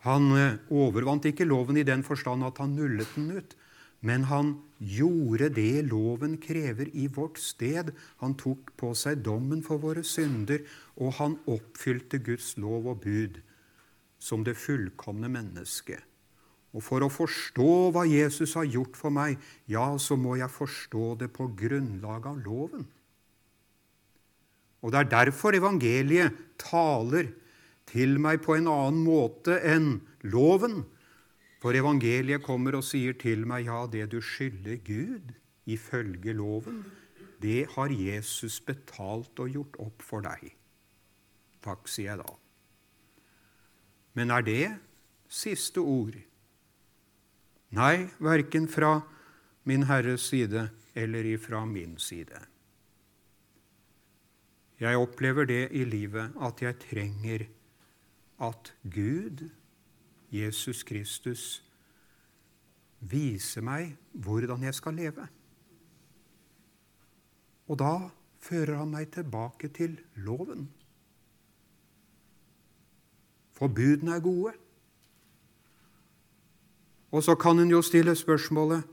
Han 0.06 0.32
eh, 0.34 0.58
overvant 0.74 1.26
ikke 1.30 1.46
loven 1.46 1.78
i 1.78 1.86
den 1.86 2.02
forstand 2.06 2.46
at 2.46 2.62
han 2.62 2.74
nullet 2.78 3.10
den 3.14 3.30
ut, 3.38 3.54
men 4.02 4.26
han 4.32 4.56
gjorde 4.82 5.52
det 5.54 5.86
loven 5.86 6.40
krever 6.42 6.90
i 6.98 7.06
vårt 7.08 7.38
sted. 7.38 7.92
Han 8.22 8.34
tok 8.40 8.74
på 8.80 8.96
seg 8.98 9.22
dommen 9.26 9.62
for 9.66 9.82
våre 9.82 10.04
synder, 10.06 10.64
og 10.98 11.18
han 11.20 11.38
oppfylte 11.46 12.22
Guds 12.26 12.56
lov 12.58 12.90
og 12.90 13.04
bud 13.06 13.42
som 14.22 14.46
det 14.46 14.58
fullkomne 14.58 15.30
mennesket. 15.30 16.02
Og 16.72 16.84
for 16.86 17.04
å 17.04 17.12
forstå 17.12 17.72
hva 17.92 18.06
Jesus 18.08 18.56
har 18.56 18.70
gjort 18.70 18.98
for 18.98 19.14
meg, 19.14 19.38
ja, 19.70 19.86
så 20.00 20.16
må 20.16 20.38
jeg 20.40 20.54
forstå 20.54 21.08
det 21.22 21.30
på 21.36 21.50
grunnlag 21.60 22.30
av 22.32 22.40
loven. 22.46 22.88
Og 24.82 24.94
det 24.94 25.02
er 25.02 25.12
derfor 25.12 25.54
evangeliet 25.54 26.38
taler 26.62 27.30
til 27.92 28.16
meg 28.24 28.42
på 28.46 28.56
en 28.56 28.70
annen 28.72 29.04
måte 29.04 29.60
enn 29.68 30.00
loven. 30.24 30.82
For 31.62 31.78
evangeliet 31.78 32.42
kommer 32.42 32.80
og 32.80 32.86
sier 32.88 33.14
til 33.22 33.46
meg, 33.46 33.68
ja, 33.70 33.86
det 33.86 34.08
du 34.14 34.18
skylder 34.24 34.80
Gud 34.86 35.34
ifølge 35.70 36.34
loven, 36.34 36.82
det 37.42 37.68
har 37.76 37.94
Jesus 37.94 38.60
betalt 38.66 39.38
og 39.42 39.54
gjort 39.54 39.78
opp 39.82 40.06
for 40.06 40.26
deg. 40.26 40.56
Takk, 41.62 41.86
sier 41.90 42.16
jeg 42.16 42.22
da. 42.24 42.36
Men 44.18 44.34
er 44.34 44.46
det 44.46 44.66
siste 45.32 45.82
ord? 45.82 46.18
Nei, 47.78 48.10
verken 48.20 48.68
fra 48.68 48.98
min 49.70 49.86
Herres 49.88 50.26
side 50.34 50.68
eller 50.98 51.30
ifra 51.30 51.62
min 51.66 51.96
side. 52.02 52.42
Jeg 54.82 54.98
opplever 54.98 55.46
det 55.46 55.64
i 55.78 55.86
livet 55.86 56.34
at 56.42 56.62
jeg 56.66 56.80
trenger 56.82 57.46
at 58.42 58.74
Gud, 58.82 59.46
Jesus 60.32 60.84
Kristus, 60.88 61.64
viser 63.00 63.64
meg 63.66 63.96
hvordan 64.14 64.64
jeg 64.64 64.78
skal 64.78 64.96
leve. 64.96 65.28
Og 67.68 67.80
da 67.80 67.96
fører 68.42 68.78
han 68.82 68.94
meg 68.94 69.12
tilbake 69.14 69.72
til 69.74 69.98
loven. 70.16 70.70
For 73.58 73.68
budene 73.68 74.16
er 74.16 74.24
gode. 74.24 74.54
Og 77.12 77.24
så 77.24 77.36
kan 77.36 77.60
en 77.60 77.72
jo 77.72 77.82
stille 77.84 78.16
spørsmålet 78.16 78.84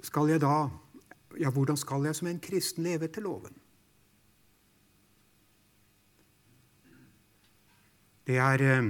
skal 0.00 0.30
jeg 0.32 0.40
da, 0.40 0.68
ja, 1.38 1.50
Hvordan 1.50 1.76
skal 1.76 2.04
jeg 2.04 2.16
som 2.16 2.28
en 2.28 2.40
kristen 2.40 2.82
leve 2.82 3.04
etter 3.04 3.22
loven? 3.22 3.52
Det 8.26 8.38
er 8.38 8.64
eh, 8.64 8.88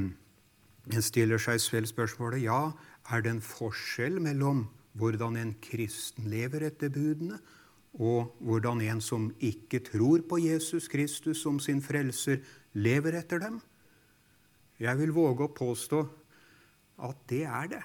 En 0.89 1.05
stiller 1.05 1.41
seg 1.43 1.61
selv 1.61 1.91
spørsmålet 1.91 2.47
ja, 2.47 2.71
er 3.13 3.25
det 3.25 3.35
en 3.35 3.45
forskjell 3.45 4.21
mellom 4.23 4.65
hvordan 4.99 5.37
en 5.39 5.53
kristen 5.63 6.31
lever 6.33 6.65
etter 6.71 6.91
budene, 6.93 7.39
og 8.01 8.37
hvordan 8.47 8.81
en 8.87 9.01
som 9.03 9.29
ikke 9.43 9.83
tror 9.87 10.23
på 10.31 10.39
Jesus 10.45 10.89
Kristus 10.89 11.43
som 11.43 11.59
sin 11.61 11.83
frelser, 11.83 12.41
lever 12.73 13.19
etter 13.19 13.43
dem? 13.43 13.59
Jeg 14.81 14.97
vil 15.01 15.13
våge 15.13 15.47
å 15.47 15.55
påstå 15.55 16.01
at 17.07 17.25
det 17.29 17.45
er 17.45 17.73
det. 17.75 17.83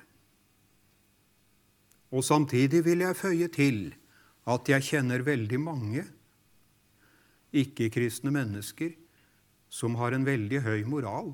Og 2.16 2.24
samtidig 2.24 2.84
vil 2.86 3.02
jeg 3.04 3.18
føye 3.18 3.48
til 3.52 3.80
at 4.48 4.70
jeg 4.70 4.88
kjenner 4.92 5.26
veldig 5.26 5.60
mange 5.60 6.06
ikke-kristne 7.56 8.32
mennesker 8.36 8.94
som 9.72 9.98
har 10.00 10.16
en 10.16 10.28
veldig 10.28 10.62
høy 10.64 10.86
moral, 10.88 11.34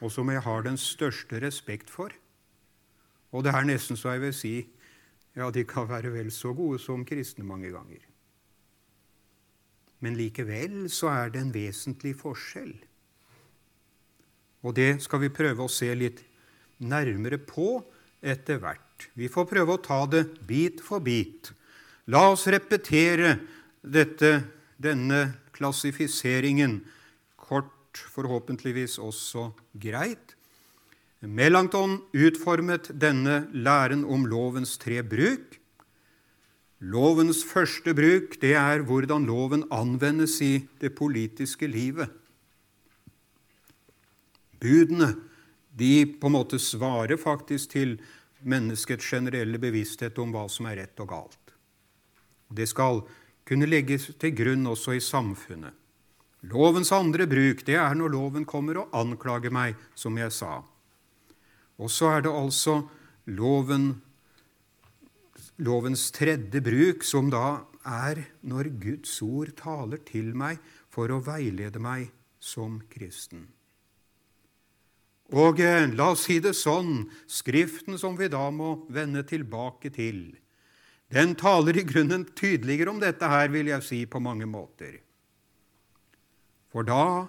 og 0.00 0.12
som 0.12 0.30
jeg 0.30 0.42
har 0.44 0.64
den 0.66 0.76
største 0.80 1.40
respekt 1.42 1.90
for. 1.92 2.12
Og 3.32 3.44
det 3.44 3.54
er 3.54 3.68
nesten 3.68 3.98
så 3.98 4.14
jeg 4.14 4.24
vil 4.26 4.36
si 4.36 4.56
ja, 5.36 5.50
de 5.52 5.66
kan 5.68 5.88
være 5.88 6.14
vel 6.14 6.30
så 6.32 6.54
gode 6.56 6.78
som 6.80 7.04
kristne 7.04 7.44
mange 7.44 7.68
ganger. 7.68 8.00
Men 10.00 10.16
likevel 10.16 10.86
så 10.92 11.10
er 11.12 11.32
det 11.32 11.42
en 11.42 11.52
vesentlig 11.54 12.14
forskjell. 12.16 12.72
Og 14.64 14.74
det 14.76 15.02
skal 15.04 15.22
vi 15.22 15.32
prøve 15.32 15.66
å 15.66 15.72
se 15.72 15.90
litt 15.94 16.22
nærmere 16.80 17.38
på 17.38 17.80
etter 18.24 18.60
hvert. 18.60 19.08
Vi 19.14 19.28
får 19.32 19.48
prøve 19.50 19.76
å 19.76 19.84
ta 19.84 20.00
det 20.08 20.24
bit 20.48 20.80
for 20.84 21.04
bit. 21.04 21.52
La 22.12 22.30
oss 22.32 22.46
repetere 22.48 23.36
dette, 23.84 24.40
denne 24.80 25.20
klassifiseringen 25.56 26.80
kort 27.40 27.75
forhåpentligvis 28.14 28.98
også 29.02 29.50
greit. 29.80 30.34
Melanchthon 31.20 32.00
utformet 32.14 32.90
denne 33.00 33.46
læren 33.52 34.04
om 34.04 34.26
lovens 34.28 34.76
tre 34.78 35.02
bruk. 35.02 35.56
Lovens 36.80 37.40
første 37.48 37.94
bruk 37.96 38.36
det 38.42 38.52
er 38.60 38.84
hvordan 38.84 39.24
loven 39.26 39.64
anvendes 39.72 40.36
i 40.44 40.66
det 40.80 40.92
politiske 40.98 41.66
livet. 41.66 42.12
Budene 44.60 45.14
de 45.76 46.06
på 46.20 46.28
en 46.28 46.36
måte 46.36 46.60
svarer 46.60 47.16
faktisk 47.20 47.72
til 47.74 47.96
menneskets 48.46 49.08
generelle 49.08 49.58
bevissthet 49.60 50.18
om 50.20 50.32
hva 50.34 50.46
som 50.52 50.68
er 50.68 50.82
rett 50.82 51.02
og 51.02 51.10
galt. 51.10 51.52
Det 52.52 52.68
skal 52.68 53.02
kunne 53.46 53.68
legges 53.68 54.10
til 54.20 54.34
grunn 54.36 54.68
også 54.68 54.96
i 54.96 55.02
samfunnet. 55.02 55.72
Lovens 56.44 56.92
andre 56.92 57.26
bruk 57.26 57.64
det 57.66 57.78
er 57.80 57.94
når 57.96 58.12
loven 58.12 58.44
kommer 58.44 58.82
og 58.82 58.92
anklager 58.94 59.50
meg, 59.50 59.76
som 59.94 60.18
jeg 60.20 60.32
sa. 60.34 60.60
Og 61.80 61.90
så 61.92 62.12
er 62.16 62.26
det 62.26 62.32
altså 62.32 62.82
loven, 63.26 64.02
lovens 65.56 66.10
tredje 66.14 66.60
bruk, 66.60 67.04
som 67.04 67.32
da 67.32 67.64
er 67.86 68.22
når 68.42 68.70
Guds 68.82 69.18
ord 69.22 69.52
taler 69.58 70.02
til 70.06 70.34
meg 70.36 70.60
for 70.92 71.12
å 71.12 71.22
veilede 71.24 71.82
meg 71.82 72.10
som 72.42 72.80
kristen. 72.90 73.46
Og 75.34 75.58
eh, 75.58 75.88
la 75.90 76.12
oss 76.14 76.28
si 76.28 76.38
det 76.38 76.54
sånn, 76.54 77.08
Skriften 77.26 77.98
som 77.98 78.14
vi 78.18 78.28
da 78.30 78.44
må 78.54 78.86
vende 78.94 79.24
tilbake 79.26 79.90
til, 79.90 80.36
den 81.10 81.34
taler 81.38 81.78
i 81.78 81.84
grunnen 81.86 82.24
tydeligere 82.34 82.90
om 82.90 83.02
dette 83.02 83.26
her, 83.30 83.50
vil 83.50 83.70
jeg 83.70 83.82
si, 83.86 83.98
på 84.10 84.22
mange 84.22 84.46
måter. 84.50 85.05
For 86.72 86.86
da 86.86 87.26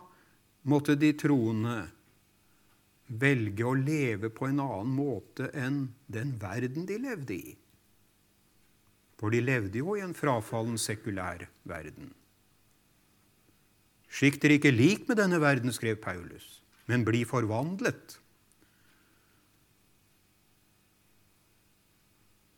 måtte 0.67 0.97
de 0.99 1.13
troende 1.17 1.77
velge 3.07 3.63
å 3.63 3.75
leve 3.77 4.29
på 4.33 4.49
en 4.49 4.59
annen 4.59 4.91
måte 4.91 5.47
enn 5.55 5.85
den 6.11 6.35
verden 6.41 6.87
de 6.89 6.97
levde 6.99 7.37
i. 7.37 7.55
For 9.17 9.33
de 9.33 9.41
levde 9.41 9.79
jo 9.79 9.95
i 9.97 10.03
en 10.03 10.15
frafallen 10.17 10.77
sekulær 10.81 11.47
verden. 11.67 12.11
Skikt 14.07 14.43
dere 14.43 14.57
ikke 14.59 14.73
lik 14.73 15.07
med 15.07 15.19
denne 15.19 15.39
verden, 15.41 15.73
skrev 15.73 15.99
Paulus, 16.03 16.61
men 16.87 17.05
bli 17.07 17.23
forvandlet. 17.27 18.19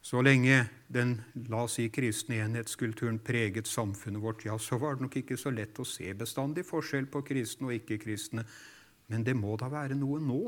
Så 0.06 0.22
lenge 0.26 0.64
den 0.90 1.20
la 1.50 1.64
oss 1.68 1.78
si, 1.78 1.86
kristne 1.94 2.40
enhetskulturen 2.42 3.20
preget 3.22 3.70
samfunnet 3.70 4.24
vårt, 4.24 4.46
ja, 4.48 4.56
så 4.58 4.80
var 4.82 4.98
det 4.98 5.06
nok 5.06 5.20
ikke 5.22 5.38
så 5.38 5.54
lett 5.54 5.78
å 5.78 5.86
se 5.86 6.10
bestandig 6.18 6.66
forskjell 6.66 7.06
på 7.14 7.22
kristne 7.28 7.70
og 7.70 7.76
ikke-kristne. 7.78 8.46
Men 9.14 9.26
det 9.26 9.36
må 9.38 9.54
da 9.62 9.70
være 9.70 9.98
noe 9.98 10.18
nå. 10.22 10.42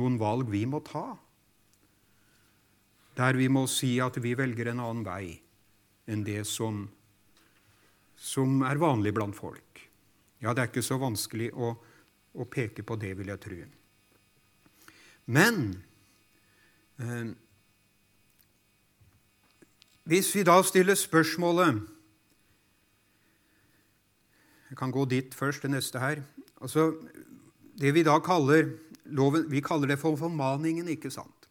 Noen 0.00 0.16
valg 0.20 0.48
vi 0.52 0.64
må 0.66 0.80
ta. 0.84 1.04
Der 3.14 3.36
vi 3.38 3.50
må 3.52 3.66
si 3.70 3.98
at 4.02 4.16
vi 4.24 4.32
velger 4.34 4.72
en 4.72 4.82
annen 4.82 5.04
vei 5.06 5.36
enn 6.10 6.24
det 6.24 6.42
som, 6.48 6.82
som 8.16 8.64
er 8.66 8.80
vanlig 8.80 9.12
blant 9.16 9.36
folk. 9.36 9.84
Ja, 10.40 10.52
det 10.52 10.64
er 10.64 10.72
ikke 10.72 10.84
så 10.84 10.98
vanskelig 11.00 11.52
å, 11.52 11.70
å 12.36 12.48
peke 12.50 12.84
på 12.84 12.96
det, 13.00 13.14
vil 13.20 13.30
jeg 13.32 13.44
tro. 13.44 13.60
Men 15.32 15.62
eh, 17.00 17.32
hvis 20.04 20.34
vi 20.36 20.44
da 20.44 20.58
stiller 20.62 20.96
spørsmålet 20.98 21.82
Jeg 24.68 24.78
kan 24.78 24.90
gå 24.90 25.04
dit 25.06 25.34
først, 25.34 25.62
det 25.62 25.70
neste 25.70 26.00
her. 26.02 26.22
Altså, 26.60 26.94
Det 27.78 27.94
vi 27.94 28.02
da 28.02 28.18
kaller 28.18 28.72
loven, 29.06 29.50
Vi 29.50 29.60
kaller 29.60 29.88
det 29.88 29.98
for 29.98 30.16
formaningen, 30.16 30.88
ikke 30.88 31.10
sant? 31.10 31.48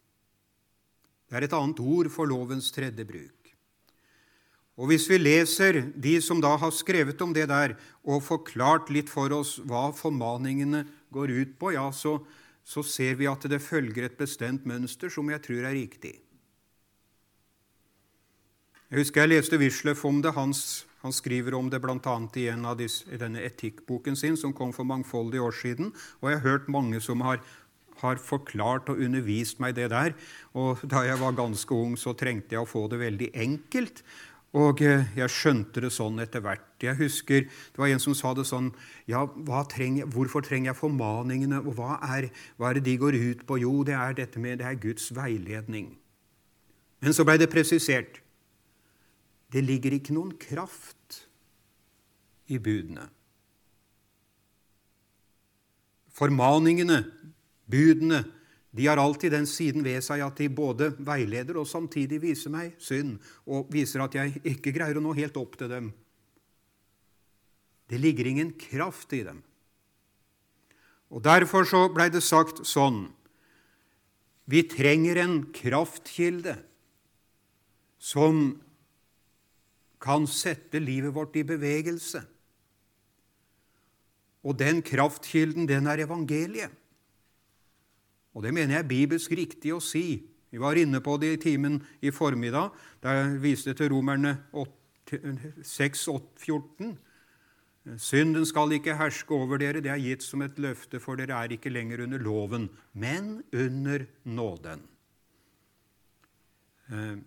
Det 1.30 1.38
er 1.38 1.44
et 1.44 1.54
annet 1.54 1.80
ord 1.80 2.10
for 2.10 2.26
lovens 2.26 2.72
tredje 2.72 3.06
bruk. 3.06 3.44
Og 4.78 4.88
Hvis 4.88 5.10
vi 5.10 5.18
leser 5.18 5.94
de 5.96 6.22
som 6.22 6.42
da 6.42 6.58
har 6.58 6.72
skrevet 6.72 7.22
om 7.22 7.34
det 7.34 7.48
der, 7.48 7.78
og 8.04 8.24
forklart 8.24 8.90
litt 8.90 9.10
for 9.10 9.32
oss 9.32 9.60
hva 9.60 9.92
formaningene 9.94 10.86
går 11.14 11.30
ut 11.30 11.60
på, 11.60 11.74
ja, 11.74 11.92
så, 11.92 12.20
så 12.64 12.84
ser 12.84 13.16
vi 13.16 13.26
at 13.26 13.42
det 13.50 13.62
følger 13.62 14.04
et 14.04 14.18
bestemt 14.18 14.66
mønster 14.66 15.10
som 15.10 15.30
jeg 15.30 15.42
tror 15.42 15.64
er 15.64 15.78
riktig. 15.78 16.23
Jeg 18.94 19.08
husker 19.08 19.24
jeg 19.24 19.30
leste 19.32 19.58
Wisløff 19.58 20.04
om 20.06 20.20
det. 20.22 20.36
Hans, 20.36 20.84
han 21.02 21.14
skriver 21.18 21.56
om 21.58 21.66
det 21.66 21.80
bl.a. 21.82 22.12
I, 22.38 22.44
en 22.54 22.68
av 22.70 22.76
disse, 22.78 23.08
denne 23.18 23.42
etikkboken 23.42 24.14
sin 24.14 24.38
som 24.38 24.54
kom 24.54 24.70
for 24.70 24.86
mangfoldige 24.86 25.42
år 25.42 25.56
siden. 25.58 25.90
Og 26.22 26.30
jeg 26.30 26.38
har 26.38 26.46
hørt 26.46 26.70
mange 26.70 27.02
som 27.02 27.24
har, 27.26 27.42
har 28.04 28.22
forklart 28.22 28.92
og 28.94 29.02
undervist 29.02 29.58
meg 29.58 29.74
det 29.80 29.90
der. 29.96 30.14
Og 30.54 30.86
da 30.86 31.02
jeg 31.08 31.18
var 31.24 31.34
ganske 31.42 31.74
ung, 31.74 31.98
så 31.98 32.14
trengte 32.14 32.54
jeg 32.54 32.62
å 32.62 32.70
få 32.70 32.86
det 32.94 33.02
veldig 33.02 33.34
enkelt. 33.34 34.06
Og 34.62 34.86
eh, 34.86 35.10
jeg 35.18 35.34
skjønte 35.40 35.88
det 35.88 35.96
sånn 35.98 36.22
etter 36.22 36.46
hvert. 36.46 36.70
Jeg 36.86 37.02
husker 37.02 37.48
det 37.50 37.82
var 37.82 37.90
en 37.90 38.06
som 38.06 38.14
sa 38.14 38.38
det 38.38 38.46
sånn 38.46 38.76
Ja, 39.10 39.26
trenger, 39.74 40.06
hvorfor 40.06 40.46
trenger 40.46 40.70
jeg 40.70 40.84
formaningene, 40.86 41.66
og 41.66 41.82
hva 41.82 41.98
er, 42.14 42.30
hva 42.62 42.70
er, 42.70 42.78
det 42.78 42.92
de 42.92 43.00
går 43.02 43.18
ut 43.18 43.48
på? 43.50 43.64
Jo, 43.66 43.80
det 43.90 43.98
er 43.98 44.22
dette 44.22 44.38
med 44.38 44.62
det 44.62 44.70
er 44.70 44.78
Guds 44.86 45.10
veiledning. 45.18 45.96
Men 47.02 47.18
så 47.18 47.26
ble 47.26 47.42
det 47.42 47.50
presisert. 47.50 48.23
Det 49.54 49.62
ligger 49.62 49.94
ikke 49.94 50.16
noen 50.16 50.34
kraft 50.42 51.20
i 52.50 52.58
budene. 52.58 53.06
Formaningene, 56.14 57.04
budene, 57.70 58.24
de 58.74 58.88
har 58.90 58.98
alltid 58.98 59.34
den 59.34 59.46
siden 59.50 59.86
ved 59.86 60.02
seg 60.02 60.24
at 60.26 60.40
de 60.42 60.50
både 60.50 60.90
veileder 61.06 61.60
og 61.62 61.70
samtidig 61.70 62.20
viser 62.24 62.54
meg 62.54 62.74
synd, 62.82 63.20
og 63.46 63.70
viser 63.74 64.02
at 64.02 64.18
jeg 64.18 64.42
ikke 64.56 64.74
greier 64.74 64.98
å 64.98 65.04
nå 65.06 65.14
helt 65.18 65.38
opp 65.38 65.58
til 65.60 65.70
dem. 65.70 65.92
Det 67.90 68.00
ligger 68.02 68.30
ingen 68.30 68.56
kraft 68.58 69.14
i 69.14 69.22
dem. 69.26 69.44
Og 71.14 71.22
Derfor 71.22 71.68
så 71.70 71.86
blei 71.94 72.10
det 72.10 72.24
sagt 72.26 72.64
sånn 72.66 73.12
Vi 74.50 74.64
trenger 74.66 75.20
en 75.22 75.36
kraftkilde 75.54 76.58
som 78.02 78.63
kan 80.04 80.28
sette 80.28 80.82
livet 80.84 81.14
vårt 81.16 81.36
i 81.40 81.46
bevegelse. 81.48 82.24
Og 84.44 84.58
den 84.60 84.82
kraftkilden, 84.84 85.68
den 85.70 85.88
er 85.88 86.04
evangeliet. 86.04 86.72
Og 88.34 88.44
det 88.44 88.54
mener 88.54 88.76
jeg 88.76 88.84
er 88.84 88.90
bibelsk 88.90 89.32
riktig 89.38 89.72
å 89.76 89.82
si. 89.84 90.24
Vi 90.54 90.62
var 90.62 90.78
inne 90.78 91.00
på 91.02 91.16
det 91.22 91.32
i 91.36 91.42
timen 91.42 91.80
i 92.02 92.12
formiddag, 92.14 92.74
da 93.02 93.16
jeg 93.18 93.42
viste 93.42 93.74
til 93.78 93.94
Romerne 93.94 94.36
6, 95.64 96.08
14. 96.42 96.94
Synden 98.00 98.46
skal 98.48 98.72
ikke 98.78 98.96
herske 98.96 99.36
over 99.36 99.60
dere, 99.60 99.82
det 99.84 99.92
er 99.92 100.02
gitt 100.02 100.24
som 100.24 100.44
et 100.46 100.60
løfte, 100.62 101.02
for 101.04 101.20
dere 101.20 101.36
er 101.36 101.56
ikke 101.56 101.72
lenger 101.74 102.06
under 102.06 102.22
loven, 102.22 102.70
men 102.94 103.42
under 103.52 104.06
nåden. 104.24 104.86
Eh, 106.94 107.18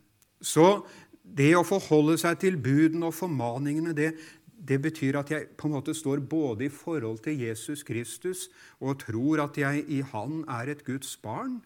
så 0.41 0.87
det 1.27 1.53
å 1.59 1.67
forholde 1.67 2.17
seg 2.21 2.39
til 2.43 2.59
budene 2.63 3.09
og 3.09 3.17
formaningene, 3.17 3.95
det, 3.97 4.13
det 4.57 4.79
betyr 4.83 5.19
at 5.21 5.33
jeg 5.33 5.49
på 5.59 5.69
en 5.69 5.77
måte 5.77 5.95
står 5.97 6.23
både 6.23 6.69
i 6.69 6.73
forhold 6.73 7.23
til 7.25 7.43
Jesus 7.43 7.83
Kristus 7.87 8.47
og 8.79 9.01
tror 9.03 9.43
at 9.49 9.59
jeg 9.59 9.85
i 9.91 10.03
Han 10.13 10.45
er 10.49 10.73
et 10.73 10.85
Guds 10.87 11.17
barn. 11.21 11.61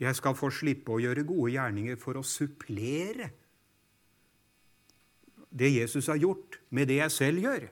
Jeg 0.00 0.16
skal 0.16 0.38
få 0.38 0.48
slippe 0.54 0.94
å 0.94 1.02
gjøre 1.02 1.26
gode 1.28 1.52
gjerninger 1.58 1.98
for 2.00 2.16
å 2.16 2.24
supplere 2.24 3.28
det 5.50 5.72
Jesus 5.74 6.06
har 6.06 6.20
gjort, 6.22 6.60
med 6.70 6.88
det 6.88 7.00
jeg 7.00 7.12
selv 7.12 7.44
gjør. 7.44 7.68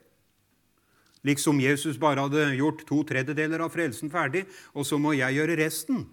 Liksom 1.27 1.61
Jesus 1.62 1.99
bare 1.99 2.25
hadde 2.27 2.57
gjort 2.59 2.85
to 2.87 3.01
tredjedeler 3.07 3.62
av 3.62 3.73
frelsen 3.75 4.11
ferdig, 4.11 4.44
og 4.75 4.87
så 4.87 4.99
må 4.99 5.14
jeg 5.14 5.38
gjøre 5.38 5.59
resten. 5.59 6.05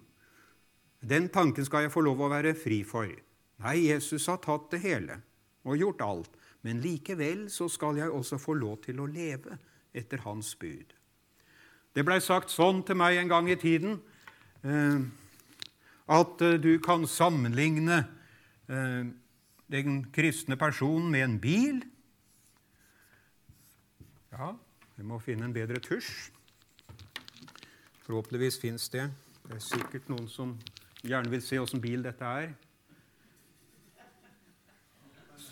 Den 1.02 1.28
tanken 1.34 1.66
skal 1.66 1.86
jeg 1.86 1.94
få 1.94 2.02
lov 2.06 2.22
å 2.22 2.30
være 2.32 2.54
fri 2.58 2.80
for. 2.86 3.10
Nei, 3.64 3.76
Jesus 3.88 4.26
har 4.28 4.42
tatt 4.44 4.68
det 4.74 4.82
hele 4.84 5.20
og 5.66 5.78
gjort 5.80 6.04
alt. 6.04 6.36
Men 6.66 6.82
likevel 6.82 7.46
så 7.52 7.68
skal 7.70 8.00
jeg 8.00 8.10
også 8.10 8.38
få 8.42 8.56
lov 8.58 8.80
til 8.84 9.00
å 9.00 9.08
leve 9.10 9.58
etter 9.96 10.24
hans 10.26 10.52
bud. 10.58 10.92
Det 11.96 12.04
blei 12.04 12.18
sagt 12.20 12.52
sånn 12.52 12.82
til 12.84 12.98
meg 12.98 13.16
en 13.20 13.30
gang 13.30 13.46
i 13.48 13.56
tiden 13.56 14.00
eh, 14.66 14.98
at 16.12 16.42
eh, 16.44 16.58
du 16.60 16.74
kan 16.84 17.06
sammenligne 17.08 18.02
eh, 18.68 19.06
den 19.72 20.02
kristne 20.12 20.58
personen 20.60 21.08
med 21.14 21.24
en 21.24 21.38
bil. 21.40 21.80
Ja, 24.34 24.52
vi 24.98 25.06
må 25.06 25.22
finne 25.22 25.48
en 25.48 25.56
bedre 25.56 25.80
tusj. 25.80 26.28
Forhåpentligvis 28.04 28.60
fins 28.60 28.90
det. 28.92 29.08
Det 29.46 29.56
er 29.56 29.64
sikkert 29.64 30.12
noen 30.12 30.28
som 30.30 30.58
gjerne 31.06 31.32
vil 31.32 31.42
se 31.42 31.58
åssen 31.62 31.82
bil 31.82 32.04
dette 32.04 32.26
er. 32.26 32.52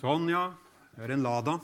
Sånn, 0.05 0.27
ja. 0.29 0.51
Det 0.93 1.07
er 1.07 1.15
en 1.15 1.23
Lada. 1.25 1.55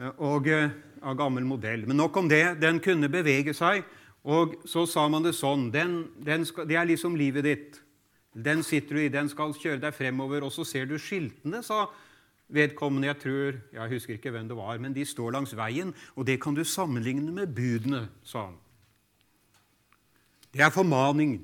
Eh, 0.00 0.22
og 0.24 0.46
eh, 0.48 0.70
av 1.04 1.18
gammel 1.18 1.44
modell. 1.44 1.82
Men 1.84 2.00
nok 2.00 2.16
om 2.16 2.30
det. 2.30 2.56
Den 2.62 2.80
kunne 2.80 3.10
bevege 3.12 3.52
seg. 3.56 3.84
Og 4.24 4.54
så 4.68 4.86
sa 4.88 5.04
man 5.12 5.24
det 5.24 5.34
sånn 5.36 5.66
den, 5.72 5.98
den 6.16 6.46
skal, 6.48 6.64
Det 6.68 6.78
er 6.80 6.88
liksom 6.88 7.18
livet 7.20 7.44
ditt. 7.44 7.80
Den 8.32 8.64
sitter 8.64 8.96
du 8.96 9.02
i, 9.02 9.12
den 9.12 9.28
skal 9.28 9.52
kjøre 9.52 9.82
deg 9.82 9.96
fremover. 9.96 10.48
Og 10.48 10.54
så 10.54 10.64
ser 10.64 10.88
du 10.88 10.96
skiltene, 10.96 11.60
sa 11.66 11.90
vedkommende. 12.48 13.10
Jeg 13.12 13.20
tror, 13.26 13.60
jeg 13.76 13.92
husker 13.92 14.16
ikke 14.16 14.32
hvem 14.32 14.48
det 14.48 14.56
var, 14.56 14.80
men 14.80 14.96
de 14.96 15.04
står 15.04 15.36
langs 15.36 15.52
veien. 15.58 15.92
Og 16.16 16.24
det 16.24 16.40
kan 16.40 16.56
du 16.56 16.64
sammenligne 16.64 17.36
med 17.36 17.52
budene, 17.52 18.06
sa 18.24 18.48
han. 18.48 18.58
Det 20.56 20.64
er 20.64 20.72
formaning. 20.72 21.36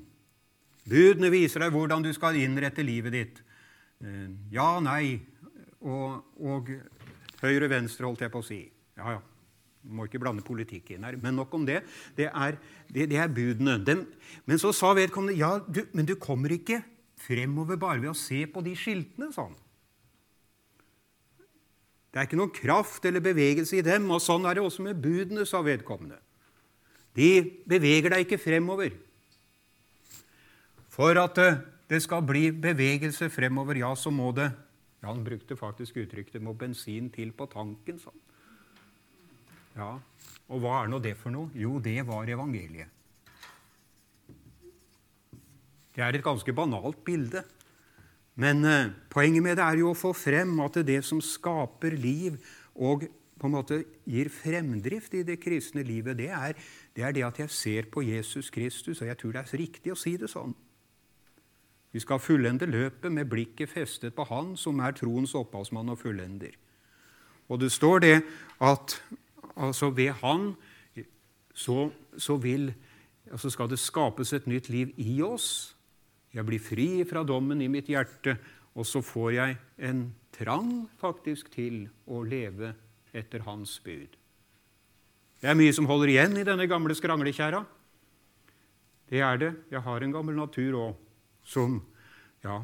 Budene 0.89 1.29
viser 1.29 1.61
deg 1.61 1.75
hvordan 1.75 2.01
du 2.01 2.09
skal 2.17 2.41
innrette 2.41 2.81
livet 2.81 3.13
ditt. 3.13 3.43
Eh, 4.01 4.29
ja, 4.53 4.77
nei, 4.81 5.19
og, 5.85 6.23
og 6.41 6.71
høyre-venstre, 7.41 8.05
holdt 8.07 8.23
jeg 8.25 8.33
på 8.33 8.41
å 8.41 8.47
si. 8.47 8.61
Ja, 8.97 9.17
ja. 9.17 9.23
Må 9.87 10.07
ikke 10.07 10.19
blande 10.19 10.43
politikk 10.43 10.89
inn 10.95 11.05
her. 11.07 11.15
Men 11.21 11.37
nok 11.37 11.53
om 11.55 11.63
det. 11.67 11.79
Det 12.17 12.27
er, 12.27 12.57
det, 12.91 13.05
det 13.11 13.19
er 13.21 13.31
budene. 13.31 13.77
Den, 13.87 14.03
men 14.49 14.59
så 14.59 14.73
sa 14.75 14.91
vedkommende 14.97 15.37
ja, 15.39 15.53
du, 15.63 15.85
men 15.95 16.07
du 16.09 16.17
kommer 16.19 16.51
ikke 16.51 16.81
fremover 17.23 17.79
bare 17.79 18.01
ved 18.01 18.11
å 18.11 18.17
se 18.17 18.43
på 18.51 18.63
de 18.65 18.73
skiltene, 18.77 19.31
sa 19.33 19.47
han. 19.47 19.55
Det 22.11 22.19
er 22.19 22.27
ikke 22.27 22.39
noen 22.39 22.53
kraft 22.55 23.05
eller 23.05 23.23
bevegelse 23.23 23.77
i 23.77 23.85
dem, 23.85 24.07
og 24.11 24.23
sånn 24.23 24.47
er 24.49 24.57
det 24.57 24.63
også 24.65 24.83
med 24.85 24.99
budene, 25.01 25.45
sa 25.47 25.61
vedkommende. 25.63 26.17
De 27.17 27.29
beveger 27.69 28.13
deg 28.13 28.25
ikke 28.25 28.41
fremover. 28.41 28.95
For 30.93 31.17
at 31.21 31.39
eh, 31.41 31.59
det 31.89 32.01
skal 32.03 32.25
bli 32.25 32.49
bevegelse 32.51 33.29
fremover, 33.33 33.79
ja, 33.83 33.91
så 33.95 34.11
må 34.13 34.31
det 34.35 34.49
Han 35.07 35.23
brukte 35.25 35.55
faktisk 35.55 35.97
uttrykket 36.03 36.33
'det 36.33 36.43
må 36.43 36.53
bensin 36.53 37.09
til 37.09 37.31
på 37.31 37.47
tanken', 37.47 37.99
Sånn. 37.99 38.21
Ja, 39.75 39.99
Og 40.49 40.61
hva 40.61 40.83
er 40.83 40.87
nå 40.87 40.99
det 40.99 41.17
for 41.17 41.29
noe? 41.29 41.51
Jo, 41.53 41.79
det 41.79 42.07
var 42.07 42.25
evangeliet. 42.25 42.87
Det 45.93 46.03
er 46.03 46.15
et 46.15 46.23
ganske 46.23 46.53
banalt 46.53 47.03
bilde. 47.03 47.43
Men 48.35 48.65
eh, 48.65 48.91
poenget 49.09 49.43
med 49.43 49.57
det 49.57 49.65
er 49.65 49.79
jo 49.81 49.91
å 49.91 49.97
få 49.97 50.13
frem 50.13 50.59
at 50.61 50.73
det, 50.77 50.83
er 50.85 50.91
det 50.97 51.05
som 51.05 51.21
skaper 51.21 51.97
liv 51.97 52.37
og 52.75 53.07
på 53.37 53.49
en 53.49 53.53
måte 53.53 53.83
gir 54.05 54.29
fremdrift 54.33 55.13
i 55.17 55.23
det 55.25 55.39
kristne 55.41 55.83
livet, 55.85 56.17
det 56.17 56.29
er, 56.33 56.53
det 56.95 57.03
er 57.05 57.13
det 57.13 57.25
at 57.25 57.39
jeg 57.43 57.53
ser 57.53 57.89
på 57.93 58.01
Jesus 58.05 58.49
Kristus, 58.53 59.01
og 59.01 59.07
jeg 59.07 59.17
tror 59.17 59.35
det 59.35 59.43
er 59.43 59.61
riktig 59.61 59.93
å 59.93 59.99
si 59.99 60.15
det 60.17 60.29
sånn. 60.31 60.55
Vi 61.97 62.01
skal 62.03 62.19
fullende 62.21 62.67
løpet 62.69 63.09
med 63.09 63.25
blikket 63.25 63.71
festet 63.71 64.13
på 64.13 64.21
Han 64.29 64.51
som 64.53 64.77
er 64.85 64.93
troens 64.93 65.31
opphavsmann 65.33 65.89
og 65.89 65.97
fullender. 65.97 66.51
Og 67.49 67.57
det 67.57 67.71
står 67.73 68.03
det 68.03 68.17
at 68.61 68.93
altså 69.57 69.89
ved 69.89 70.11
Han 70.21 70.51
så, 71.57 71.89
så, 72.17 72.35
vil, 72.37 72.69
altså 73.31 73.49
skal 73.49 73.71
det 73.71 73.79
skapes 73.81 74.33
et 74.33 74.45
nytt 74.45 74.69
liv 74.69 74.91
i 74.97 75.15
oss. 75.25 75.73
Jeg 76.33 76.45
blir 76.45 76.61
fri 76.61 77.01
fra 77.09 77.23
dommen 77.25 77.65
i 77.65 77.71
mitt 77.71 77.89
hjerte, 77.89 78.37
og 78.77 78.85
så 78.85 79.01
får 79.01 79.31
jeg 79.31 79.57
en 79.89 80.05
trang 80.37 80.85
faktisk 81.01 81.49
til 81.57 81.87
å 82.05 82.21
leve 82.21 82.75
etter 83.09 83.41
Hans 83.49 83.79
bud. 83.81 84.13
Det 85.41 85.49
er 85.49 85.57
mye 85.57 85.73
som 85.73 85.89
holder 85.89 86.13
igjen 86.13 86.37
i 86.37 86.45
denne 86.45 86.69
gamle 86.69 86.93
skranglekjerra. 86.93 87.65
Det 89.09 89.25
er 89.25 89.37
det. 89.41 89.53
Jeg 89.73 89.81
har 89.81 90.03
en 90.03 90.13
gammel 90.13 90.37
natur 90.37 90.81
òg 90.83 91.03
som, 91.47 91.79
ja, 92.43 92.59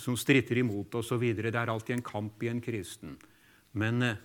som 0.00 0.16
stritter 0.16 0.62
imot 0.62 0.96
osv. 1.00 1.24
Det 1.36 1.52
er 1.52 1.68
alltid 1.68 1.98
en 1.98 2.06
kamp 2.06 2.42
i 2.42 2.50
en 2.52 2.62
kristen. 2.64 3.16
Men 3.76 4.02
eh, 4.04 4.20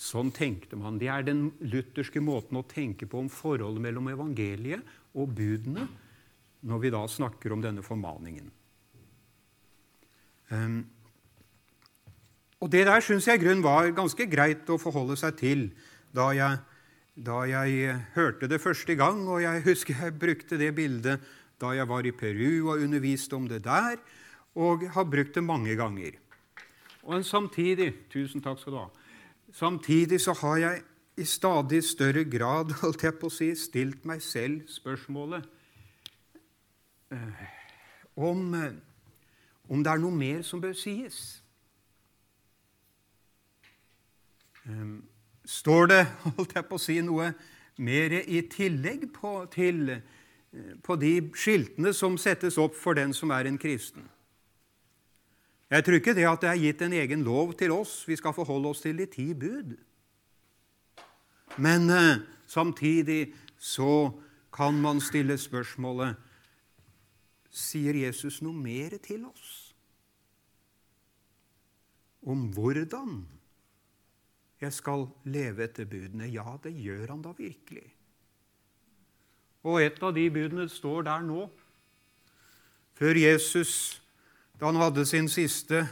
sånn 0.00 0.32
tenkte 0.34 0.78
man. 0.80 0.98
Det 1.00 1.10
er 1.12 1.26
den 1.26 1.50
lutherske 1.64 2.22
måten 2.24 2.60
å 2.60 2.66
tenke 2.68 3.08
på 3.08 3.20
om 3.20 3.30
forholdet 3.32 3.84
mellom 3.84 4.10
evangeliet 4.12 4.84
og 5.16 5.32
budene 5.36 5.86
når 6.66 6.82
vi 6.82 6.92
da 6.92 7.02
snakker 7.08 7.52
om 7.54 7.62
denne 7.62 7.84
formaningen. 7.84 8.48
Um, 10.50 10.80
og 12.62 12.70
Det 12.72 12.86
der 12.88 13.02
syns 13.04 13.26
jeg 13.28 13.42
grunn 13.42 13.62
var 13.64 13.88
ganske 13.94 14.26
greit 14.30 14.68
å 14.72 14.78
forholde 14.80 15.16
seg 15.20 15.36
til 15.38 15.66
da 16.16 16.30
jeg, 16.34 16.60
da 17.14 17.42
jeg 17.48 17.96
hørte 18.14 18.48
det 18.48 18.62
første 18.62 18.96
gang. 18.98 19.20
Og 19.28 19.42
jeg 19.44 19.64
husker 19.66 20.06
jeg 20.06 20.16
brukte 20.18 20.58
det 20.60 20.72
bildet 20.74 21.26
da 21.60 21.72
jeg 21.76 21.88
var 21.88 22.06
i 22.06 22.12
Peru 22.12 22.70
og 22.70 22.82
underviste 22.84 23.36
om 23.36 23.48
det 23.48 23.64
der, 23.64 23.96
og 24.56 24.86
har 24.92 25.04
brukt 25.04 25.34
det 25.34 25.44
mange 25.44 25.76
ganger. 25.76 26.16
Og 27.02 27.24
samtidig 27.24 27.92
tusen 28.10 28.42
takk 28.42 28.60
skal 28.60 28.72
du 28.72 28.78
ha, 28.78 28.88
samtidig 29.52 30.20
så 30.20 30.34
har 30.40 30.56
jeg 30.56 30.82
i 31.16 31.24
stadig 31.24 31.84
større 31.84 32.24
grad 32.24 32.72
holdt 32.82 33.04
jeg 33.04 33.16
på 33.20 33.30
å 33.30 33.32
si, 33.32 33.52
stilt 33.56 34.04
meg 34.08 34.22
selv 34.24 34.66
spørsmålet 34.68 35.46
eh, 37.14 37.42
om, 38.16 38.42
eh, 38.54 38.76
om 39.68 39.84
det 39.84 39.92
er 39.92 40.02
noe 40.02 40.12
mer 40.12 40.42
som 40.44 40.60
bør 40.60 40.76
sies. 40.76 41.42
Står 45.46 45.86
det 45.92 46.02
holdt 46.24 46.56
jeg 46.56 46.66
på 46.68 46.76
å 46.76 46.82
si, 46.82 46.98
noe 47.06 47.30
mer 47.76 48.18
i 48.18 48.42
tillegg 48.50 49.08
på, 49.14 49.38
til 49.52 50.00
på 50.82 50.96
de 51.00 51.14
skiltene 51.36 51.92
som 51.96 52.18
settes 52.20 52.58
opp 52.58 52.76
for 52.78 52.96
den 52.98 53.14
som 53.16 53.32
er 53.34 53.48
en 53.48 53.58
kristen. 53.58 54.06
Jeg 55.70 55.84
tror 55.84 55.98
ikke 55.98 56.14
det 56.14 56.28
at 56.30 56.44
det 56.44 56.50
er 56.50 56.62
gitt 56.62 56.82
en 56.86 56.94
egen 56.94 57.24
lov 57.26 57.56
til 57.58 57.74
oss. 57.74 58.04
Vi 58.06 58.16
skal 58.16 58.34
forholde 58.36 58.70
oss 58.70 58.84
til 58.84 58.98
de 59.00 59.06
ti 59.10 59.32
bud. 59.34 59.74
Men 61.58 61.90
eh, 61.90 62.22
samtidig 62.46 63.34
så 63.58 64.12
kan 64.54 64.78
man 64.80 65.00
stille 65.00 65.38
spørsmålet 65.38 66.22
Sier 67.56 67.96
Jesus 67.96 68.42
noe 68.44 68.52
mer 68.52 68.98
til 69.00 69.22
oss 69.24 69.52
om 72.26 72.50
hvordan 72.52 73.22
jeg 74.60 74.74
skal 74.76 75.06
leve 75.24 75.64
etter 75.64 75.88
budene? 75.88 76.28
Ja, 76.28 76.58
det 76.60 76.74
gjør 76.76 77.14
han 77.14 77.22
da 77.24 77.32
virkelig. 77.38 77.95
Og 79.66 79.82
et 79.82 80.02
av 80.02 80.14
de 80.14 80.28
budene 80.30 80.68
står 80.70 81.08
der 81.08 81.24
nå. 81.26 81.48
Før 82.96 83.18
Jesus, 83.18 84.00
da 84.60 84.70
han 84.70 84.78
hadde 84.80 85.04
sin 85.08 85.26
siste 85.28 85.82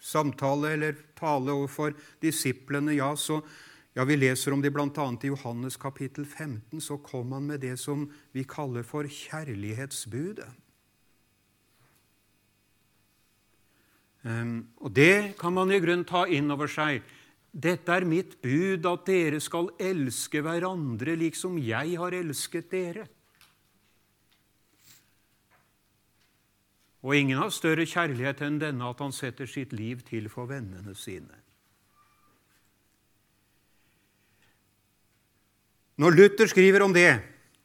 samtale 0.00 0.72
eller 0.74 0.96
tale 1.18 1.52
overfor 1.52 1.92
disiplene, 2.22 2.96
ja, 2.96 3.12
så 3.16 3.42
ja, 3.96 4.04
Vi 4.04 4.14
leser 4.14 4.54
om 4.54 4.60
det 4.62 4.70
bl.a. 4.70 4.86
i 4.94 5.26
Johannes 5.26 5.76
kapittel 5.76 6.22
15. 6.24 6.78
Så 6.80 7.00
kom 7.02 7.32
han 7.32 7.48
med 7.48 7.64
det 7.66 7.74
som 7.82 8.04
vi 8.30 8.44
kaller 8.46 8.84
for 8.86 9.02
kjærlighetsbudet. 9.02 10.46
Um, 14.22 14.68
og 14.78 14.92
Det 14.94 15.34
kan 15.40 15.52
man 15.52 15.72
i 15.72 15.80
grunnen 15.82 16.06
ta 16.06 16.28
inn 16.30 16.50
over 16.50 16.70
seg. 16.70 17.02
Dette 17.50 17.90
er 17.90 18.06
mitt 18.06 18.38
bud, 18.42 18.86
at 18.86 19.06
dere 19.08 19.40
skal 19.42 19.72
elske 19.82 20.44
hverandre 20.46 21.16
liksom 21.18 21.58
jeg 21.58 21.98
har 21.98 22.14
elsket 22.14 22.70
dere. 22.70 23.08
Og 27.06 27.14
ingen 27.14 27.38
har 27.38 27.52
større 27.54 27.86
kjærlighet 27.86 28.40
enn 28.42 28.58
denne 28.62 28.88
at 28.90 29.02
han 29.02 29.14
setter 29.14 29.46
sitt 29.46 29.72
liv 29.76 30.02
til 30.06 30.26
for 30.32 30.50
vennene 30.50 30.94
sine. 30.98 31.44
Når 35.98 36.14
Luther 36.14 36.50
skriver 36.50 36.84
om 36.84 36.94
det 36.94 37.10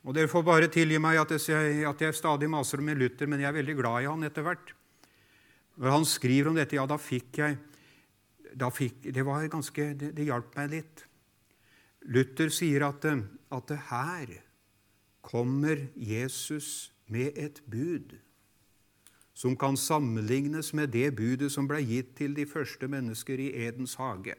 og 0.03 0.15
Dere 0.17 0.27
får 0.27 0.43
bare 0.43 0.67
tilgi 0.67 0.97
meg 0.99 1.15
at 1.21 1.31
jeg, 1.31 1.83
at 1.87 2.01
jeg 2.03 2.15
stadig 2.17 2.49
maser 2.51 2.81
med 2.83 2.99
Luther, 2.99 3.29
men 3.29 3.39
jeg 3.39 3.47
er 3.47 3.55
veldig 3.55 3.75
glad 3.77 4.01
i 4.03 4.09
han 4.09 4.25
etter 4.27 4.43
hvert. 4.43 4.73
Når 5.79 5.95
han 5.95 6.05
skriver 6.05 6.49
om 6.51 6.57
dette, 6.59 6.75
ja, 6.75 6.83
da 6.89 6.97
fikk 6.99 7.39
jeg 7.39 7.55
da 8.53 8.69
fikk, 8.69 9.07
Det 9.09 9.23
var 9.25 9.47
ganske, 9.49 9.93
det, 9.97 10.11
det 10.13 10.27
hjalp 10.27 10.55
meg 10.59 10.69
litt. 10.69 11.05
Luther 12.05 12.51
sier 12.53 12.83
at, 12.85 13.05
at 13.49 13.71
her 13.89 14.33
kommer 15.25 15.87
Jesus 15.95 16.91
med 17.07 17.33
et 17.39 17.63
bud 17.65 18.13
som 19.43 19.57
kan 19.59 19.75
sammenlignes 19.75 20.71
med 20.73 20.93
det 20.95 21.09
budet 21.17 21.51
som 21.51 21.67
ble 21.67 21.81
gitt 21.83 22.13
til 22.15 22.31
de 22.37 22.45
første 22.47 22.87
mennesker 22.87 23.41
i 23.43 23.49
Edens 23.65 23.97
hage. 23.99 24.37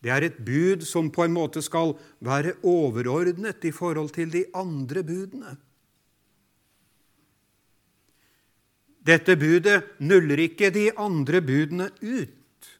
Det 0.00 0.12
er 0.14 0.24
et 0.24 0.38
bud 0.40 0.86
som 0.88 1.10
på 1.12 1.26
en 1.26 1.34
måte 1.36 1.60
skal 1.60 1.92
være 2.24 2.56
overordnet 2.64 3.66
i 3.68 3.72
forhold 3.76 4.14
til 4.16 4.32
de 4.32 4.46
andre 4.56 5.02
budene. 5.04 5.52
Dette 9.04 9.36
budet 9.36 9.82
nuller 10.00 10.40
ikke 10.46 10.72
de 10.72 10.88
andre 10.96 11.42
budene 11.44 11.90
ut. 12.00 12.72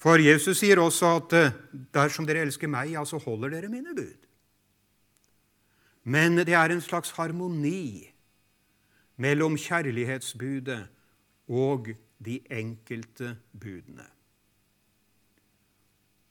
For 0.00 0.20
Jesus 0.24 0.62
sier 0.62 0.80
også 0.80 1.12
at 1.18 1.36
eh, 1.36 1.54
dersom 1.92 2.24
dere 2.24 2.46
elsker 2.46 2.68
meg, 2.72 2.94
ja, 2.94 3.04
så 3.04 3.20
holder 3.20 3.52
dere 3.52 3.68
mine 3.68 3.92
bud. 3.92 4.19
Men 6.04 6.38
det 6.38 6.54
er 6.56 6.72
en 6.72 6.80
slags 6.80 7.12
harmoni 7.16 8.08
mellom 9.20 9.56
kjærlighetsbudet 9.60 10.80
og 11.50 11.90
de 12.24 12.38
enkelte 12.52 13.34
budene. 13.52 14.06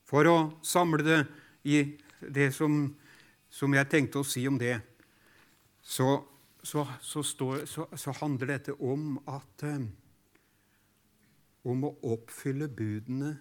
For 0.09 0.25
å 0.25 0.37
samle 0.65 1.05
det 1.05 1.19
i 1.69 1.83
det 2.19 2.49
som, 2.55 2.81
som 3.49 3.73
jeg 3.77 3.89
tenkte 3.91 4.23
å 4.23 4.27
si 4.27 4.45
om 4.49 4.57
det, 4.59 4.79
så, 5.85 6.17
så, 6.65 6.85
så, 7.01 7.23
står, 7.23 7.65
så 7.69 8.15
handler 8.21 8.55
dette 8.55 8.73
om 8.73 9.19
at 9.29 9.65
eh, 9.69 9.85
om 11.69 11.85
å 11.85 11.93
oppfylle 12.15 12.69
budene 12.71 13.35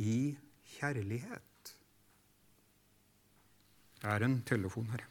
i 0.00 0.34
kjærlighet. 0.78 1.74
Det 4.00 4.08
er 4.08 4.24
en 4.24 4.38
telefon 4.48 4.90
her. 4.94 5.04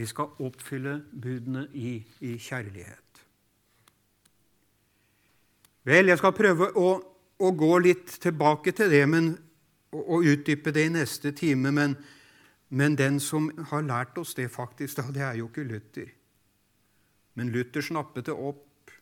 Vi 0.00 0.06
skal 0.06 0.30
oppfylle 0.40 1.02
budene 1.12 1.66
i, 1.76 1.98
i 2.24 2.38
kjærlighet. 2.40 3.18
Vel, 5.84 6.08
jeg 6.08 6.20
skal 6.22 6.32
prøve 6.32 6.70
å, 6.72 6.86
å, 7.36 7.50
gå 7.52 7.70
litt 7.84 8.14
tilbake 8.22 8.72
til 8.72 8.88
det 8.88 9.02
men, 9.12 9.28
og, 9.92 10.00
og 10.00 10.30
utdype 10.32 10.72
det 10.72 10.86
i 10.88 10.94
neste 10.94 11.34
time. 11.36 11.74
Men, 11.76 11.98
men, 12.72 12.96
den 12.96 13.20
som 13.20 13.50
har 13.74 13.84
lært 13.84 14.16
oss 14.16 14.32
det, 14.40 14.48
faktisk, 14.48 14.96
da, 15.02 15.08
det 15.12 15.26
er 15.26 15.38
jo 15.42 15.52
ikke 15.52 15.68
Luther. 15.68 16.08
Men 17.36 17.52
Luther 17.52 17.84
snappet 17.84 18.32
det 18.32 18.40
opp. 18.40 18.96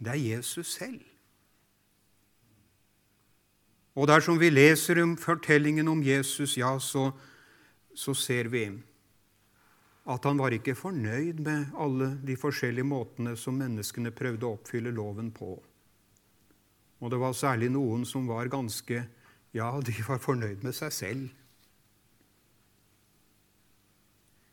Det 0.00 0.16
er 0.16 0.22
Jesus 0.24 0.72
selv. 0.80 1.04
Og 3.92 4.08
dersom 4.08 4.40
vi 4.40 4.48
leser 4.48 5.02
om 5.04 5.18
fortellingen 5.20 5.88
om 5.88 6.00
Jesus, 6.00 6.56
ja, 6.56 6.78
så, 6.80 7.10
så 7.92 8.16
ser 8.16 8.48
vi 8.48 8.70
at 10.08 10.24
han 10.24 10.38
var 10.40 10.54
ikke 10.56 10.74
fornøyd 10.78 11.42
med 11.44 11.74
alle 11.78 12.14
de 12.24 12.36
forskjellige 12.40 12.88
måtene 12.88 13.34
som 13.36 13.58
menneskene 13.60 14.12
prøvde 14.16 14.48
å 14.48 14.54
oppfylle 14.56 14.92
loven 14.94 15.28
på. 15.34 15.52
Og 17.00 17.12
det 17.12 17.20
var 17.20 17.36
særlig 17.36 17.70
noen 17.72 18.06
som 18.08 18.28
var 18.28 18.52
ganske 18.52 19.06
Ja, 19.52 19.80
de 19.82 19.92
var 20.06 20.20
fornøyd 20.22 20.62
med 20.62 20.76
seg 20.78 20.92
selv. 20.94 21.30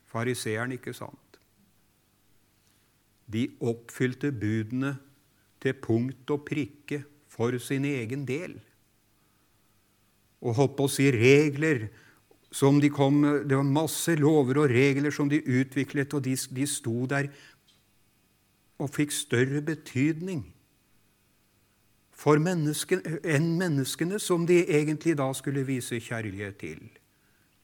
Fariseeren, 0.10 0.74
ikke 0.74 0.94
sant? 0.98 1.38
De 3.30 3.44
oppfylte 3.62 4.32
budene 4.34 4.96
til 5.62 5.76
punkt 5.84 6.34
og 6.34 6.48
prikke 6.48 7.04
for 7.30 7.54
sin 7.62 7.86
egen 7.86 8.26
del. 8.26 8.58
og 10.42 10.54
holdt 10.54 10.76
på 10.78 10.86
å 10.86 10.92
si 10.92 11.08
regler 11.12 11.88
som 12.58 12.80
de 12.82 12.90
kom 12.90 13.22
Det 13.22 13.56
var 13.56 13.66
masse 13.66 14.16
lover 14.18 14.64
og 14.64 14.72
regler 14.72 15.14
som 15.14 15.30
de 15.30 15.42
utviklet, 15.42 16.14
og 16.14 16.24
de, 16.26 16.34
de 16.34 16.68
sto 16.68 17.06
der 17.10 17.30
og 18.78 18.94
fikk 18.94 19.14
større 19.14 19.62
betydning 19.66 20.44
for 22.18 22.42
mennesken, 22.42 23.04
enn 23.26 23.52
menneskene 23.60 24.18
som 24.22 24.46
de 24.50 24.64
egentlig 24.66 25.16
da 25.20 25.30
skulle 25.38 25.66
vise 25.68 26.00
kjærlighet 26.02 26.58
til. 26.62 26.82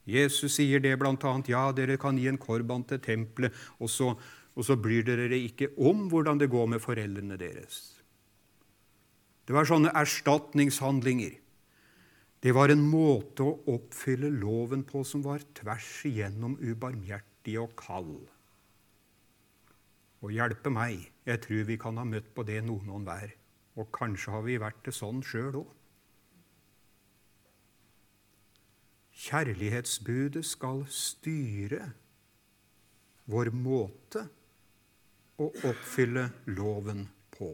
Jesus 0.10 0.60
sier 0.60 0.82
det 0.84 0.94
bl.a.: 1.00 1.34
Ja, 1.48 1.72
dere 1.72 1.98
kan 1.98 2.18
gi 2.18 2.28
en 2.30 2.38
korban 2.38 2.84
til 2.84 3.00
tempelet, 3.00 3.54
og 3.80 3.90
så, 3.90 4.14
og 4.56 4.66
så 4.66 4.76
bryr 4.76 5.06
dere 5.08 5.38
ikke 5.38 5.72
om 5.78 6.08
hvordan 6.10 6.42
det 6.42 6.50
går 6.50 6.66
med 6.76 6.82
foreldrene 6.82 7.38
deres. 7.38 8.04
Det 9.48 9.56
var 9.56 9.66
sånne 9.68 9.94
erstatningshandlinger. 9.96 11.40
Det 12.44 12.52
var 12.52 12.74
en 12.74 12.82
måte 12.84 13.46
å 13.46 13.60
oppfylle 13.72 14.28
loven 14.28 14.82
på 14.84 15.06
som 15.08 15.22
var 15.24 15.46
tvers 15.56 15.92
igjennom 16.10 16.58
ubarmhjertig 16.60 17.56
og 17.62 17.72
kald. 17.80 18.26
Og 20.24 20.34
hjelpe 20.36 20.72
meg, 20.72 21.06
jeg 21.24 21.40
tror 21.46 21.64
vi 21.70 21.78
kan 21.80 22.02
ha 22.02 22.04
møtt 22.08 22.28
på 22.36 22.44
det 22.48 22.60
noen 22.68 22.92
og 22.98 23.08
hver. 23.08 23.32
Og 23.80 23.88
kanskje 23.96 24.36
har 24.36 24.44
vi 24.44 24.60
vært 24.60 24.84
det 24.84 24.96
sånn 24.96 25.24
sjøl 25.24 25.62
òg. 25.62 25.72
Kjærlighetsbudet 29.24 30.44
skal 30.44 30.84
styre 30.92 31.94
vår 33.32 33.54
måte 33.56 34.26
å 35.40 35.48
oppfylle 35.48 36.28
loven 36.52 37.06
på. 37.38 37.54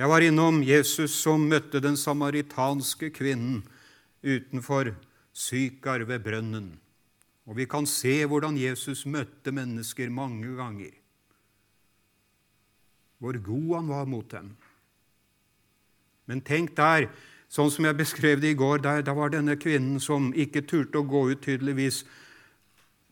Jeg 0.00 0.08
var 0.08 0.24
innom 0.24 0.62
Jesus 0.64 1.12
som 1.20 1.42
møtte 1.44 1.76
den 1.84 1.96
samaritanske 2.00 3.10
kvinnen 3.12 3.58
utenfor 4.24 4.94
Sykar 5.36 6.06
ved 6.08 6.22
brønnen. 6.24 6.70
Og 7.44 7.58
vi 7.58 7.66
kan 7.68 7.84
se 7.84 8.14
hvordan 8.24 8.56
Jesus 8.56 9.04
møtte 9.04 9.52
mennesker 9.52 10.08
mange 10.08 10.54
ganger. 10.56 10.94
Hvor 13.20 13.36
god 13.44 13.68
han 13.76 13.92
var 13.92 14.08
mot 14.08 14.30
dem. 14.32 14.54
Men 16.24 16.40
tenk 16.48 16.72
der, 16.80 17.10
sånn 17.52 17.68
som 17.68 17.84
jeg 17.84 18.00
beskrev 18.00 18.40
det 18.40 18.54
i 18.54 18.56
går, 18.56 18.80
der 18.86 19.12
var 19.12 19.34
denne 19.34 19.58
kvinnen 19.60 20.00
som 20.00 20.32
ikke 20.32 20.64
turte 20.64 21.02
å 21.02 21.04
gå 21.04 21.26
ut 21.34 21.44
tydeligvis 21.44 22.06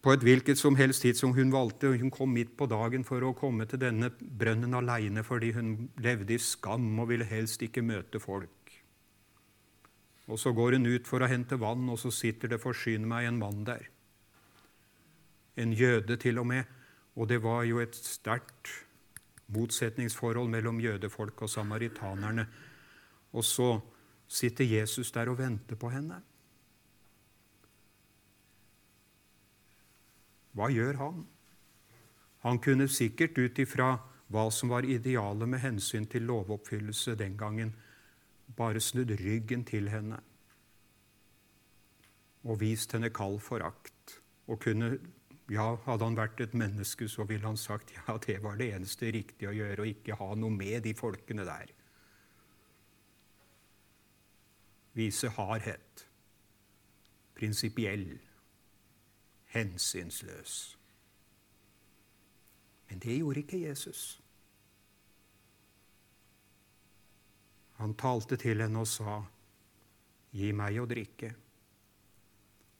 på 0.02 0.12
et 0.14 0.22
hvilket 0.22 0.58
som 0.60 0.76
helst 0.78 1.02
tid 1.02 1.18
som 1.18 1.32
hun 1.34 1.50
valgte. 1.52 1.90
Hun 1.98 2.12
kom 2.14 2.30
midt 2.34 2.54
på 2.56 2.68
dagen 2.70 3.04
for 3.06 3.24
å 3.24 3.34
komme 3.36 3.66
til 3.66 3.80
denne 3.82 4.12
brønnen 4.18 4.76
aleine 4.78 5.24
fordi 5.26 5.52
hun 5.56 5.72
levde 5.98 6.36
i 6.36 6.42
skam 6.42 6.92
og 6.98 7.10
ville 7.10 7.26
helst 7.26 7.62
ikke 7.66 7.82
møte 7.82 8.22
folk. 8.22 8.50
Og 10.28 10.38
Så 10.38 10.52
går 10.52 10.76
hun 10.76 10.86
ut 10.86 11.06
for 11.08 11.24
å 11.24 11.28
hente 11.28 11.56
vann, 11.56 11.88
og 11.88 11.98
så 11.98 12.10
sitter 12.12 12.48
det 12.52 12.60
forsyne 12.60 13.08
meg 13.08 13.26
en 13.26 13.38
mann 13.40 13.64
der. 13.64 13.88
En 15.56 15.72
jøde, 15.72 16.16
til 16.16 16.38
og 16.38 16.46
med. 16.46 16.64
Og 17.16 17.28
det 17.28 17.40
var 17.42 17.64
jo 17.64 17.80
et 17.80 17.96
sterkt 17.96 18.68
motsetningsforhold 19.48 20.50
mellom 20.52 20.80
jødefolk 20.80 21.42
og 21.42 21.50
samaritanerne. 21.50 22.44
Og 23.32 23.44
så 23.44 23.80
sitter 24.28 24.68
Jesus 24.68 25.10
der 25.12 25.32
og 25.32 25.38
venter 25.38 25.80
på 25.80 25.88
henne. 25.90 26.20
Hva 30.56 30.70
gjør 30.72 31.00
han? 31.02 31.26
Han 32.46 32.60
kunne 32.62 32.88
sikkert 32.88 33.38
ut 33.38 33.58
ifra 33.58 33.96
hva 34.28 34.48
som 34.52 34.70
var 34.72 34.86
idealet 34.86 35.48
med 35.48 35.62
hensyn 35.62 36.06
til 36.06 36.26
lovoppfyllelse 36.28 37.16
den 37.18 37.36
gangen, 37.40 37.74
bare 38.56 38.80
snudd 38.80 39.10
ryggen 39.20 39.64
til 39.68 39.88
henne 39.92 40.20
og 42.48 42.60
vist 42.62 42.94
henne 42.94 43.10
kald 43.14 43.40
forakt. 43.44 44.18
Og 44.48 44.60
kunne, 44.62 44.94
ja, 45.52 45.74
Hadde 45.84 46.06
han 46.06 46.16
vært 46.16 46.40
et 46.40 46.54
menneske, 46.56 47.08
så 47.08 47.26
ville 47.28 47.46
han 47.46 47.58
sagt 47.60 47.92
ja, 47.96 48.16
det 48.24 48.38
var 48.44 48.56
det 48.56 48.70
eneste 48.76 49.10
riktige 49.12 49.50
å 49.50 49.56
gjøre, 49.56 49.82
og 49.82 49.92
ikke 49.92 50.16
ha 50.20 50.30
noe 50.38 50.54
med 50.54 50.82
de 50.86 50.94
folkene 50.96 51.44
der. 51.48 51.74
Vise 54.96 55.30
hardhet. 55.36 56.06
Prinsipiell 57.38 58.08
hensynsløs. 59.54 60.78
Men 62.88 62.98
det 62.98 63.18
gjorde 63.18 63.40
ikke 63.40 63.60
Jesus. 63.68 64.20
Han 67.78 67.94
talte 67.94 68.36
til 68.36 68.60
henne 68.60 68.80
og 68.82 68.88
sa, 68.90 69.22
'Gi 70.32 70.52
meg 70.52 70.80
å 70.80 70.86
drikke.' 70.86 71.34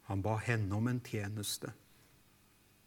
Han 0.08 0.22
ba 0.22 0.36
henne 0.36 0.74
om 0.74 0.88
en 0.88 1.00
tjeneste 1.04 1.72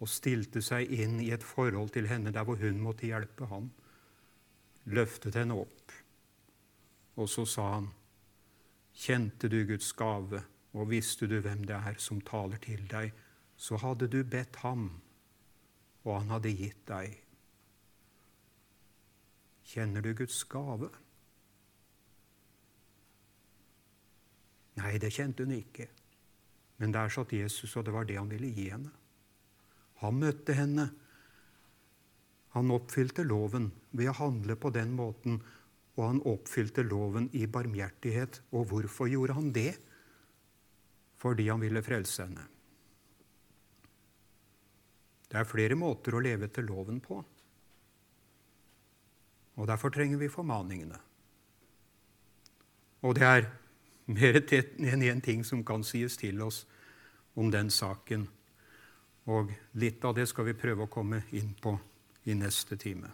og 0.01 0.09
stilte 0.09 0.61
seg 0.65 0.89
inn 0.89 1.19
i 1.21 1.29
et 1.31 1.43
forhold 1.45 1.93
til 1.93 2.07
henne 2.09 2.33
der 2.33 2.43
hvor 2.43 2.57
hun 2.57 2.79
måtte 2.81 3.05
hjelpe 3.05 3.45
ham. 3.45 3.69
Løftet 4.85 5.35
henne 5.37 5.53
opp, 5.53 5.91
og 7.15 7.29
så 7.29 7.45
sa 7.45 7.73
han, 7.73 7.91
'Kjente 8.93 9.47
du 9.47 9.63
Guds 9.65 9.93
gave, 9.93 10.43
og 10.73 10.89
visste 10.89 11.27
du 11.27 11.39
hvem 11.39 11.63
det 11.63 11.75
er 11.75 11.95
som 11.97 12.21
taler 12.21 12.57
til 12.57 12.87
deg?' 12.89 13.13
Så 13.61 13.77
hadde 13.77 14.09
du 14.09 14.23
bedt 14.25 14.57
ham, 14.63 14.87
og 16.01 16.15
han 16.15 16.33
hadde 16.33 16.53
gitt 16.57 16.81
deg. 16.89 17.13
Kjenner 19.71 20.01
du 20.01 20.15
Guds 20.17 20.39
gave? 20.49 20.89
Nei, 24.79 24.95
det 25.03 25.11
kjente 25.13 25.45
hun 25.45 25.53
ikke. 25.53 25.85
Men 26.81 26.95
der 26.95 27.13
satt 27.13 27.35
Jesus, 27.35 27.75
og 27.77 27.85
det 27.85 27.93
var 27.93 28.07
det 28.09 28.17
han 28.17 28.31
ville 28.31 28.49
gi 28.49 28.65
henne. 28.71 28.89
Han 30.01 30.17
møtte 30.17 30.55
henne. 30.57 30.87
Han 32.55 32.73
oppfylte 32.73 33.23
loven 33.27 33.69
ved 33.93 34.09
å 34.09 34.17
handle 34.17 34.57
på 34.57 34.71
den 34.73 34.95
måten, 34.97 35.37
og 35.99 36.01
han 36.07 36.23
oppfylte 36.25 36.81
loven 36.87 37.29
i 37.37 37.45
barmhjertighet. 37.45 38.41
Og 38.57 38.71
hvorfor 38.71 39.11
gjorde 39.11 39.37
han 39.37 39.53
det? 39.53 39.75
Fordi 41.21 41.45
han 41.51 41.61
ville 41.61 41.85
frelse 41.85 42.25
henne. 42.25 42.47
Det 45.31 45.39
er 45.39 45.47
flere 45.47 45.77
måter 45.79 46.15
å 46.15 46.19
leve 46.23 46.49
etter 46.49 46.65
loven 46.67 46.99
på. 46.99 47.21
Og 49.55 49.67
Derfor 49.67 49.93
trenger 49.93 50.19
vi 50.19 50.27
formaningene. 50.31 50.99
Og 53.01 53.15
det 53.15 53.23
er 53.25 53.47
mer 54.11 54.37
enn 54.41 55.07
én 55.07 55.23
ting 55.23 55.45
som 55.47 55.63
kan 55.65 55.83
sies 55.87 56.17
til 56.19 56.41
oss 56.43 56.65
om 57.35 57.51
den 57.51 57.71
saken. 57.71 58.27
Og 59.25 59.53
litt 59.73 60.03
av 60.05 60.15
det 60.17 60.27
skal 60.29 60.49
vi 60.49 60.57
prøve 60.57 60.85
å 60.85 60.91
komme 60.91 61.23
inn 61.31 61.53
på 61.61 61.77
i 62.25 62.35
neste 62.35 62.75
time. 62.77 63.11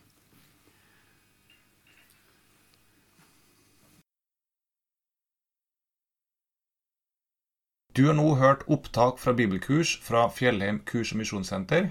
Du 7.98 8.06
har 8.06 8.14
nå 8.14 8.36
hørt 8.38 8.62
opptak 8.70 9.18
fra 9.18 9.34
bibelkurs 9.34 9.96
fra 10.06 10.28
Fjellheim 10.30 10.84
kurs- 10.86 11.16
og 11.16 11.18
misjonssenter. 11.18 11.88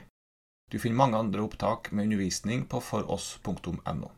Du 0.70 0.78
finner 0.78 0.96
mange 0.96 1.16
andre 1.16 1.42
opptak 1.46 1.92
med 1.92 2.08
undervisning 2.08 2.64
på 2.66 2.80
foross.no. 2.80 4.10